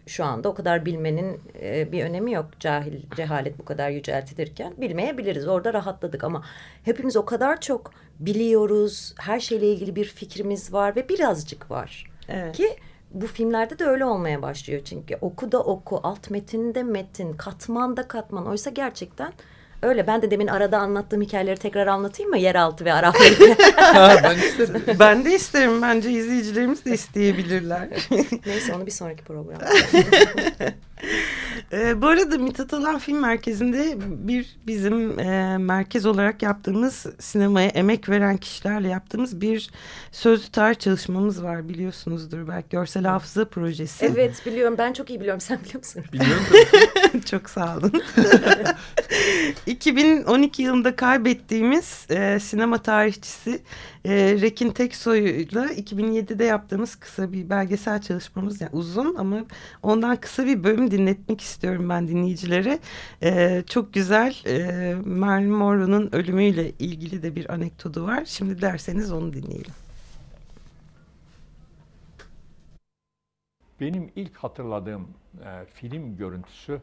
şu 0.09 0.25
anda 0.25 0.49
o 0.49 0.53
kadar 0.53 0.85
bilmenin 0.85 1.39
e, 1.61 1.91
bir 1.91 2.03
önemi 2.03 2.31
yok. 2.31 2.45
Cahil, 2.59 3.01
cehalet 3.15 3.59
bu 3.59 3.65
kadar 3.65 3.89
yüceltilirken 3.89 4.73
bilmeyebiliriz. 4.77 5.47
Orada 5.47 5.73
rahatladık 5.73 6.23
ama 6.23 6.43
hepimiz 6.83 7.17
o 7.17 7.25
kadar 7.25 7.61
çok 7.61 7.91
biliyoruz. 8.19 9.13
Her 9.19 9.39
şeyle 9.39 9.73
ilgili 9.73 9.95
bir 9.95 10.05
fikrimiz 10.05 10.73
var 10.73 10.95
ve 10.95 11.09
birazcık 11.09 11.71
var. 11.71 12.11
Evet. 12.29 12.57
Ki 12.57 12.77
bu 13.11 13.27
filmlerde 13.27 13.79
de 13.79 13.85
öyle 13.85 14.05
olmaya 14.05 14.41
başlıyor 14.41 14.81
çünkü 14.85 15.17
oku 15.21 15.51
da 15.51 15.63
oku, 15.63 15.99
alt 16.03 16.29
metinde 16.29 16.83
metin, 16.83 17.33
katman 17.33 17.97
da 17.97 18.07
katman. 18.07 18.47
Oysa 18.47 18.69
gerçekten 18.69 19.33
Öyle 19.81 20.07
ben 20.07 20.21
de 20.21 20.31
demin 20.31 20.47
arada 20.47 20.77
anlattığım 20.77 21.21
hikayeleri 21.21 21.59
tekrar 21.59 21.87
anlatayım 21.87 22.29
mı? 22.29 22.37
Yeraltı 22.37 22.85
ve 22.85 22.93
Arapları. 22.93 23.33
ben 24.23 24.37
isterim. 24.47 24.81
Ben 24.99 25.25
de 25.25 25.35
isterim. 25.35 25.81
Bence 25.81 26.11
izleyicilerimiz 26.11 26.85
de 26.85 26.91
isteyebilirler. 26.91 27.87
Neyse 28.45 28.73
onu 28.75 28.85
bir 28.85 28.91
sonraki 28.91 29.23
programda. 29.23 29.69
E, 31.71 32.01
bu 32.01 32.07
arada 32.07 32.37
Mithat 32.37 32.73
Alan 32.73 32.99
Film 32.99 33.19
Merkezi'nde 33.19 33.97
bir 34.27 34.57
bizim 34.67 35.19
e, 35.19 35.57
merkez 35.57 36.05
olarak 36.05 36.41
yaptığımız 36.43 37.05
sinemaya 37.19 37.67
emek 37.67 38.09
veren 38.09 38.37
kişilerle 38.37 38.87
yaptığımız 38.87 39.41
bir 39.41 39.69
sözlü 40.11 40.51
tarih 40.51 40.79
çalışmamız 40.79 41.43
var 41.43 41.69
biliyorsunuzdur 41.69 42.47
belki 42.47 42.69
görsel 42.69 43.03
hafıza 43.03 43.45
projesi. 43.45 44.05
Evet 44.05 44.45
biliyorum 44.45 44.75
ben 44.77 44.93
çok 44.93 45.09
iyi 45.09 45.19
biliyorum 45.19 45.41
sen 45.41 45.59
biliyor 45.59 45.79
musun? 45.79 46.03
Biliyorum 46.13 46.43
çok 47.25 47.49
sağ 47.49 47.77
olun. 47.77 47.93
2012 49.65 50.61
yılında 50.61 50.95
kaybettiğimiz 50.95 52.05
e, 52.09 52.39
sinema 52.39 52.77
tarihçisi 52.77 53.61
e, 54.05 54.11
Rekin 54.41 54.69
Teksoy'la 54.69 55.65
2007'de 55.65 56.43
yaptığımız 56.43 56.95
kısa 56.95 57.31
bir 57.31 57.49
belgesel 57.49 58.01
çalışmamız 58.01 58.61
yani 58.61 58.71
uzun 58.73 59.15
ama 59.15 59.45
ondan 59.83 60.15
kısa 60.15 60.45
bir 60.45 60.63
bölüm 60.63 60.91
dinletmek 60.91 61.41
istiyorum 61.41 61.58
ben 61.63 62.07
dinleyicilere. 62.07 62.79
E, 63.23 63.63
çok 63.67 63.93
güzel 63.93 64.35
e, 64.45 64.95
Marilyn 65.05 65.51
Monroe'nun 65.51 66.09
ölümüyle 66.11 66.71
ilgili 66.71 67.23
de 67.23 67.35
bir 67.35 67.53
anekdotu 67.53 68.03
var. 68.03 68.25
Şimdi 68.25 68.61
derseniz 68.61 69.11
onu 69.11 69.33
dinleyelim. 69.33 69.73
Benim 73.81 74.11
ilk 74.15 74.35
hatırladığım 74.35 75.07
e, 75.45 75.65
film 75.73 76.17
görüntüsü 76.17 76.81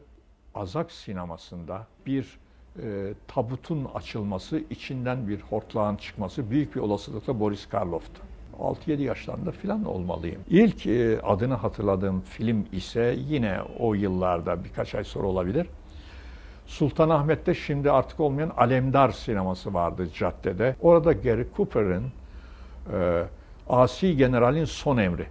Azak 0.55 0.91
sinemasında 0.91 1.87
bir 2.05 2.39
e, 2.83 3.13
tabutun 3.27 3.85
açılması, 3.85 4.63
içinden 4.69 5.27
bir 5.27 5.41
hortlağın 5.41 5.95
çıkması 5.95 6.51
büyük 6.51 6.75
bir 6.75 6.81
olasılıkla 6.81 7.39
Boris 7.39 7.69
Karloff'tu. 7.69 8.21
6-7 8.59 9.01
yaşlarında 9.01 9.51
falan 9.51 9.85
olmalıyım. 9.85 10.41
İlk 10.49 10.85
e, 10.85 11.21
adını 11.21 11.53
hatırladığım 11.53 12.21
film 12.21 12.65
ise 12.71 13.15
yine 13.27 13.59
o 13.79 13.93
yıllarda 13.93 14.63
birkaç 14.63 14.95
ay 14.95 15.03
sonra 15.03 15.27
olabilir. 15.27 15.67
Sultanahmet'te 16.65 17.53
şimdi 17.53 17.91
artık 17.91 18.19
olmayan 18.19 18.51
Alemdar 18.57 19.09
sineması 19.09 19.73
vardı 19.73 20.07
caddede. 20.13 20.75
Orada 20.81 21.13
Gary 21.13 21.43
Cooper'ın 21.57 22.03
e, 22.93 23.23
Asi 23.69 24.17
General'in 24.17 24.65
Son 24.65 24.97
Emri 24.97 25.27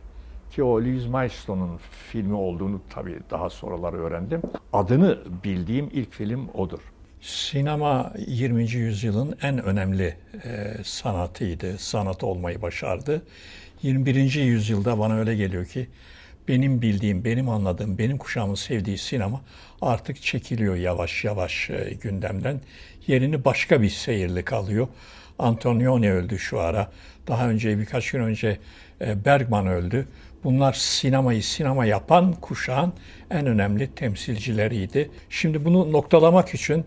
ki 0.50 0.62
o 0.62 0.80
Louis 0.80 1.06
Maistro'nun 1.06 1.76
filmi 2.10 2.34
olduğunu 2.34 2.80
tabii 2.90 3.18
daha 3.30 3.50
sonralar 3.50 3.92
öğrendim. 3.92 4.42
Adını 4.72 5.18
bildiğim 5.44 5.88
ilk 5.92 6.12
film 6.12 6.48
odur. 6.54 6.80
Sinema 7.26 8.12
20. 8.26 8.72
yüzyılın 8.72 9.36
en 9.42 9.62
önemli 9.62 10.16
e, 10.44 10.74
sanatıydı. 10.84 11.78
Sanat 11.78 12.24
olmayı 12.24 12.62
başardı. 12.62 13.22
21. 13.82 14.34
yüzyılda 14.34 14.98
bana 14.98 15.18
öyle 15.18 15.36
geliyor 15.36 15.66
ki 15.66 15.88
benim 16.48 16.82
bildiğim, 16.82 17.24
benim 17.24 17.48
anladığım, 17.48 17.98
benim 17.98 18.18
kuşağımın 18.18 18.54
sevdiği 18.54 18.98
sinema 18.98 19.40
artık 19.82 20.22
çekiliyor 20.22 20.76
yavaş 20.76 21.24
yavaş 21.24 21.70
e, 21.70 21.96
gündemden. 22.00 22.60
Yerini 23.06 23.44
başka 23.44 23.82
bir 23.82 23.90
seyirlik 23.90 24.52
alıyor. 24.52 24.88
Antonioni 25.38 26.12
öldü 26.12 26.38
şu 26.38 26.60
ara. 26.60 26.90
Daha 27.26 27.48
önce 27.48 27.78
birkaç 27.78 28.10
gün 28.10 28.20
önce 28.20 28.58
e, 29.00 29.24
Bergman 29.24 29.66
öldü. 29.66 30.08
Bunlar 30.44 30.72
sinemayı 30.72 31.42
sinema 31.42 31.86
yapan 31.86 32.32
kuşağın 32.32 32.92
en 33.30 33.46
önemli 33.46 33.94
temsilcileriydi. 33.94 35.10
Şimdi 35.30 35.64
bunu 35.64 35.92
noktalamak 35.92 36.54
için 36.54 36.84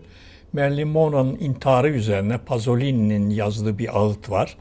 Marilyn 0.52 0.88
Monroe'nun 0.88 1.38
intiharı 1.40 1.88
üzerine 1.88 2.38
Pasolini'nin 2.38 3.30
yazdığı 3.30 3.78
bir 3.78 3.98
ağıt 3.98 4.30
var. 4.30 4.56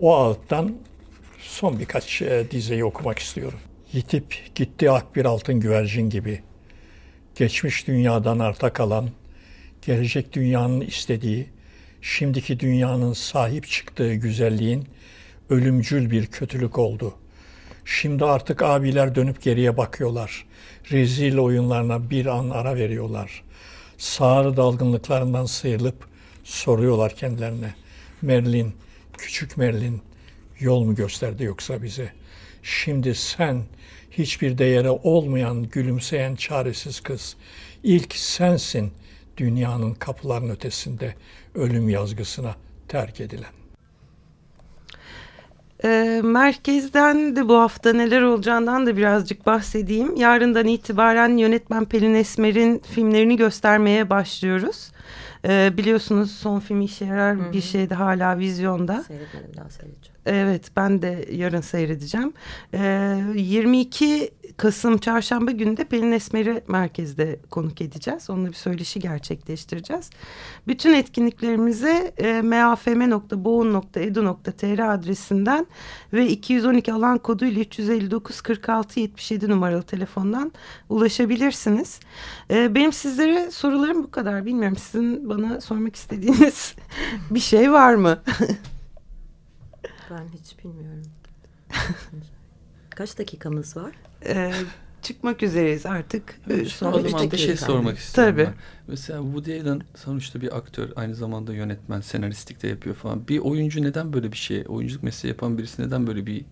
O 0.00 0.16
ağıttan 0.16 0.74
son 1.38 1.78
birkaç 1.78 2.22
e, 2.22 2.46
dizeyi 2.50 2.84
okumak 2.84 3.18
istiyorum. 3.18 3.58
Yitip 3.92 4.54
gitti 4.54 4.90
ak 4.90 5.16
bir 5.16 5.24
altın 5.24 5.60
güvercin 5.60 6.10
gibi. 6.10 6.42
Geçmiş 7.36 7.86
dünyadan 7.86 8.38
arta 8.38 8.72
kalan, 8.72 9.10
gelecek 9.86 10.32
dünyanın 10.32 10.80
istediği, 10.80 11.46
şimdiki 12.02 12.60
dünyanın 12.60 13.12
sahip 13.12 13.68
çıktığı 13.68 14.14
güzelliğin 14.14 14.84
ölümcül 15.50 16.10
bir 16.10 16.26
kötülük 16.26 16.78
oldu. 16.78 17.14
Şimdi 17.84 18.24
artık 18.24 18.62
abiler 18.62 19.14
dönüp 19.14 19.42
geriye 19.42 19.76
bakıyorlar. 19.76 20.46
Rezil 20.90 21.38
oyunlarına 21.38 22.10
bir 22.10 22.26
an 22.26 22.50
ara 22.50 22.76
veriyorlar. 22.76 23.42
Sağır 23.98 24.56
dalgınlıklarından 24.56 25.46
sıyrılıp 25.46 26.08
soruyorlar 26.44 27.14
kendilerine. 27.16 27.74
Merlin, 28.22 28.74
küçük 29.18 29.56
Merlin 29.56 30.02
yol 30.60 30.84
mu 30.84 30.94
gösterdi 30.94 31.44
yoksa 31.44 31.82
bize? 31.82 32.12
Şimdi 32.62 33.14
sen 33.14 33.62
hiçbir 34.10 34.58
değeri 34.58 34.90
olmayan 34.90 35.62
gülümseyen 35.62 36.34
çaresiz 36.34 37.00
kız. 37.00 37.36
İlk 37.82 38.14
sensin 38.14 38.92
dünyanın 39.36 39.94
kapıların 39.94 40.50
ötesinde 40.50 41.14
ölüm 41.54 41.88
yazgısına 41.88 42.56
terk 42.88 43.20
edilen. 43.20 43.63
E, 45.84 46.20
merkezden 46.24 47.36
de 47.36 47.48
bu 47.48 47.58
hafta 47.58 47.92
neler 47.92 48.22
olacağından 48.22 48.86
da 48.86 48.96
birazcık 48.96 49.46
bahsedeyim. 49.46 50.16
Yarından 50.16 50.66
itibaren 50.66 51.36
yönetmen 51.36 51.84
Pelin 51.84 52.14
Esmer'in 52.14 52.78
filmlerini 52.78 53.36
göstermeye 53.36 54.10
başlıyoruz. 54.10 54.90
E, 55.44 55.72
biliyorsunuz 55.76 56.30
son 56.30 56.60
film 56.60 56.80
işe 56.80 57.04
yarar 57.04 57.36
Hı-hı. 57.36 57.52
bir 57.52 57.60
şey 57.60 57.90
de 57.90 57.94
hala 57.94 58.38
vizyonda. 58.38 59.02
Seyretmedim 59.02 59.56
daha 59.56 59.70
seyredeceğim. 59.70 60.14
Evet 60.26 60.70
ben 60.76 61.02
de 61.02 61.28
yarın 61.32 61.60
seyredeceğim. 61.60 62.32
E, 62.74 63.16
22 63.34 64.30
Kasım 64.56 64.98
Çarşamba 64.98 65.50
günü 65.50 65.76
de 65.76 65.84
Pelin 65.84 66.12
Esmer'i 66.12 66.62
merkezde 66.68 67.40
konuk 67.50 67.80
edeceğiz. 67.80 68.30
Onunla 68.30 68.48
bir 68.48 68.54
söyleşi 68.54 69.00
gerçekleştireceğiz. 69.00 70.10
Bütün 70.66 70.94
etkinliklerimize 70.94 72.12
e, 72.18 72.42
mafm.boğun.edu.tr 72.42 74.94
adresinden 74.94 75.66
ve 76.12 76.28
212 76.28 76.92
alan 76.92 77.18
koduyla 77.18 77.62
359 77.62 78.40
46 78.40 79.00
77 79.00 79.48
numaralı 79.48 79.82
telefondan 79.82 80.52
ulaşabilirsiniz. 80.88 82.00
E, 82.50 82.74
benim 82.74 82.92
sizlere 82.92 83.50
sorularım 83.50 84.02
bu 84.02 84.10
kadar. 84.10 84.46
Bilmiyorum 84.46 84.76
sizin 84.76 85.28
bana 85.38 85.60
sormak 85.60 85.96
istediğiniz 85.96 86.74
bir 87.30 87.40
şey 87.40 87.72
var 87.72 87.94
mı? 87.94 88.22
ben 90.10 90.28
hiç 90.38 90.64
bilmiyorum. 90.64 91.02
Kaç 92.90 93.18
dakikamız 93.18 93.76
var? 93.76 93.92
Ee, 94.26 94.52
çıkmak 95.02 95.42
üzereyiz 95.42 95.86
artık. 95.86 96.40
Evet, 96.50 96.68
son 96.68 96.92
o 96.92 97.00
zaman 97.00 97.30
bir 97.30 97.36
şey 97.36 97.56
sormak 97.56 97.98
istiyorum. 97.98 98.34
Tabii. 98.34 98.46
Ben. 98.46 98.54
Mesela 98.88 99.22
Woody 99.22 99.60
Allen 99.60 99.82
sonuçta 99.94 100.40
bir 100.40 100.56
aktör, 100.56 100.88
aynı 100.96 101.14
zamanda 101.14 101.54
yönetmen, 101.54 102.00
senaristlik 102.00 102.62
de 102.62 102.68
yapıyor 102.68 102.94
falan. 102.96 103.28
Bir 103.28 103.38
oyuncu 103.38 103.82
neden 103.82 104.12
böyle 104.12 104.32
bir 104.32 104.36
şey, 104.36 104.64
oyunculuk 104.68 105.02
mesleği 105.02 105.32
yapan 105.32 105.58
birisi 105.58 105.82
neden 105.82 106.06
böyle 106.06 106.26
bir 106.26 106.44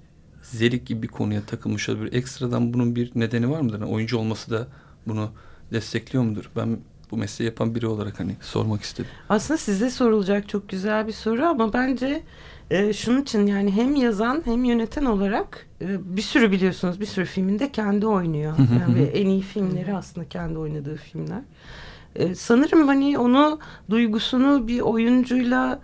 zelik 0.43 0.87
gibi 0.87 1.03
bir 1.03 1.09
konuya 1.09 1.43
takılmış 1.47 1.89
olabilir? 1.89 2.13
Ekstradan 2.13 2.75
bunun 2.75 2.97
bir 2.97 3.11
nedeni 3.15 3.51
var 3.51 3.61
mıdır? 3.61 3.81
Yani 3.81 3.91
oyuncu 3.91 4.19
olması 4.19 4.51
da 4.51 4.67
bunu 5.07 5.31
destekliyor 5.73 6.25
mudur? 6.25 6.51
Ben 6.57 6.79
bu 7.13 7.17
mesleği 7.17 7.47
yapan 7.47 7.75
biri 7.75 7.87
olarak 7.87 8.21
hani 8.21 8.37
sormak 8.41 8.83
istedim. 8.83 9.11
Aslında 9.29 9.59
size 9.59 9.91
sorulacak 9.91 10.49
çok 10.49 10.69
güzel 10.69 11.07
bir 11.07 11.13
soru 11.13 11.45
ama 11.45 11.73
bence 11.73 12.23
e, 12.71 12.93
şunun 12.93 13.23
için 13.23 13.47
yani 13.47 13.73
hem 13.73 13.97
yazan 13.97 14.43
hem 14.45 14.65
yöneten 14.65 15.05
olarak 15.05 15.67
e, 15.81 16.17
bir 16.17 16.23
sürü 16.23 16.53
biliyorsunuz 16.53 17.01
bir 17.01 17.07
sürü 17.07 17.25
filminde 17.25 17.73
kendi 17.73 18.07
oynuyor. 18.07 18.55
Yani 18.81 19.03
en 19.03 19.27
iyi 19.27 19.43
filmleri 19.43 19.95
aslında 19.95 20.29
kendi 20.29 20.59
oynadığı 20.59 20.97
filmler. 20.97 21.43
E, 22.17 22.35
sanırım 22.35 22.89
hani 22.89 23.19
onu 23.19 23.59
duygusunu 23.91 24.69
bir 24.69 24.81
oyuncuyla 24.81 25.81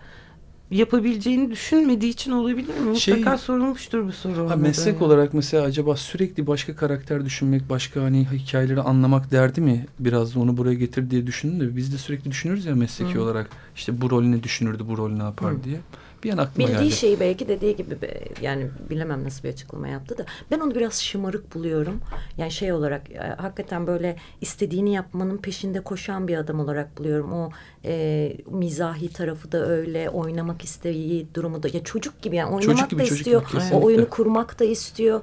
yapabileceğini 0.71 1.51
düşünmediği 1.51 2.13
için 2.13 2.33
olabilir 2.33 2.75
mi? 2.79 3.01
Şey, 3.01 3.15
Mutlaka 3.15 3.39
sorulmuştur 3.39 4.07
bu 4.07 4.13
soru. 4.13 4.51
Ha, 4.51 4.57
meslek 4.57 4.95
yani. 4.95 5.05
olarak 5.05 5.35
mesela 5.35 5.65
acaba 5.65 5.97
sürekli 5.97 6.47
başka 6.47 6.77
karakter 6.77 7.25
düşünmek, 7.25 7.71
başka 7.71 8.03
hani 8.03 8.27
hikayeleri 8.33 8.81
anlamak 8.81 9.31
derdi 9.31 9.61
mi? 9.61 9.87
Biraz 9.99 10.35
da 10.35 10.41
onu 10.41 10.57
buraya 10.57 10.75
getir 10.75 11.11
diye 11.11 11.27
düşündüm 11.27 11.61
de 11.61 11.77
biz 11.77 11.93
de 11.93 11.99
sürekli 11.99 12.31
düşünürüz 12.31 12.67
ya 12.67 12.75
mesleki 12.75 13.15
Hı. 13.15 13.23
olarak. 13.23 13.51
İşte 13.77 14.01
bu 14.01 14.11
rol 14.11 14.23
ne 14.23 14.43
düşünürdü, 14.43 14.83
bu 14.89 14.99
rol 14.99 15.11
ne 15.11 15.23
yapar 15.23 15.53
Hı. 15.55 15.65
diye 15.65 15.77
bir 16.25 16.33
an 16.33 16.39
aklıma 16.39 16.69
Bildiği 16.69 16.85
geldi. 16.85 16.97
şeyi 16.97 17.21
belki 17.21 17.49
dediği 17.49 17.77
gibi 17.77 17.97
yani 18.43 18.71
bilemem 18.91 19.25
nasıl 19.25 19.45
bir 19.45 19.49
açıklama 19.49 19.89
yaptı 19.89 20.19
da 20.19 20.25
ben 20.51 20.61
onu 20.61 20.75
biraz 20.75 21.03
şımarık 21.03 21.55
buluyorum. 21.55 22.01
Yani 22.37 22.51
şey 22.51 22.73
olarak 22.73 23.11
e, 23.11 23.19
hakikaten 23.19 23.87
böyle 23.87 24.17
istediğini 24.41 24.95
yapmanın 24.95 25.37
peşinde 25.37 25.81
koşan 25.81 26.29
bir 26.29 26.37
adam 26.37 26.61
olarak 26.61 26.99
buluyorum. 26.99 27.33
O 27.33 27.51
e, 27.85 28.37
mizahi 28.51 29.13
tarafı 29.13 29.53
da 29.53 29.67
öyle 29.67 30.11
oynamak 30.11 30.65
isteği 30.65 31.29
durumu 31.35 31.63
da 31.63 31.69
ya 31.73 31.85
çocuk 31.85 32.23
gibi 32.23 32.37
yani 32.37 32.55
oynamak 32.55 32.77
çocuk 32.77 32.91
gibi, 32.91 33.01
da 33.01 33.05
istiyor. 33.05 33.43
Gibi, 33.53 33.75
o 33.75 33.83
oyunu 33.83 34.09
kurmak 34.09 34.61
da 34.61 34.65
istiyor. 34.65 35.23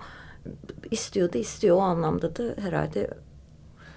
İstiyor 0.92 1.34
da 1.34 1.38
istiyor 1.38 1.78
o 1.78 1.80
anlamda 1.80 2.36
da 2.36 2.56
herhalde 2.62 3.10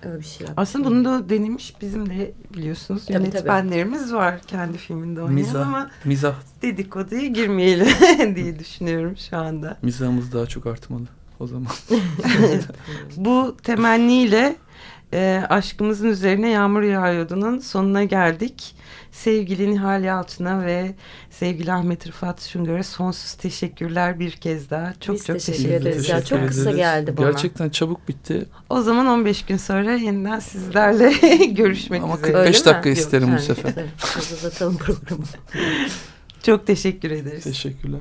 Öyle 0.03 0.19
bir 0.19 0.25
şey 0.25 0.47
yaptı. 0.47 0.63
Aslında 0.63 0.85
bunu 0.85 1.05
da 1.05 1.29
denemiş 1.29 1.75
bizim 1.81 2.11
de 2.11 2.33
biliyorsunuz 2.55 3.07
tabii, 3.07 3.13
yönetmenlerimiz 3.13 4.03
tabii. 4.03 4.15
var 4.15 4.41
kendi 4.47 4.79
filminde 4.79 5.21
oynayan 5.21 5.35
mizah, 5.35 5.67
ama 5.67 5.91
mizah. 6.05 6.35
dedikoduya 6.63 7.27
girmeyelim 7.27 7.89
diye 8.37 8.59
düşünüyorum 8.59 9.17
şu 9.17 9.37
anda. 9.37 9.77
Mizahımız 9.83 10.33
daha 10.33 10.47
çok 10.47 10.67
artmalı 10.67 11.05
o 11.41 11.47
zaman. 11.47 11.73
Bu 13.17 13.57
temenniyle 13.63 14.57
e, 15.13 15.45
aşkımızın 15.49 16.09
üzerine 16.09 16.49
yağmur 16.49 16.83
yağıyordunun 16.83 17.59
sonuna 17.59 18.05
geldik. 18.05 18.75
Sevgili 19.23 19.71
Nihal 19.71 20.05
Yalçın'a 20.05 20.67
ve 20.67 20.95
sevgili 21.31 21.73
Ahmet 21.73 22.07
Rıfat 22.07 22.43
Şungör'e 22.43 22.83
sonsuz 22.83 23.33
teşekkürler 23.35 24.21
bir 24.21 24.31
kez 24.31 24.71
daha. 24.71 24.95
Çok 25.01 25.17
Biz 25.17 25.27
çok 25.27 25.37
teşekkür, 25.37 25.63
teşekkür 25.63 25.81
ederiz. 25.81 26.09
Ya, 26.09 26.25
çok 26.25 26.49
kısa 26.49 26.73
geldi 26.73 27.17
bana. 27.17 27.31
Gerçekten 27.31 27.69
çabuk 27.69 28.09
bitti. 28.09 28.47
O 28.71 28.83
zaman 28.83 29.07
15 29.07 29.45
gün 29.45 29.57
sonra 29.57 29.93
yeniden 29.93 30.39
sizlerle 30.39 31.13
görüşmek 31.47 32.03
Ama 32.03 32.17
üzere. 32.17 32.33
Ama 32.33 32.43
45 32.45 32.67
dakika 32.67 32.89
Yok, 32.89 32.99
isterim 32.99 33.29
yani, 33.29 33.39
bu 33.39 33.43
sefer. 33.43 33.73
Uzatalım 34.19 34.77
programı. 34.77 35.25
çok 36.43 36.67
teşekkür 36.67 37.11
ederiz. 37.11 37.45
Teşekkürler. 37.45 38.01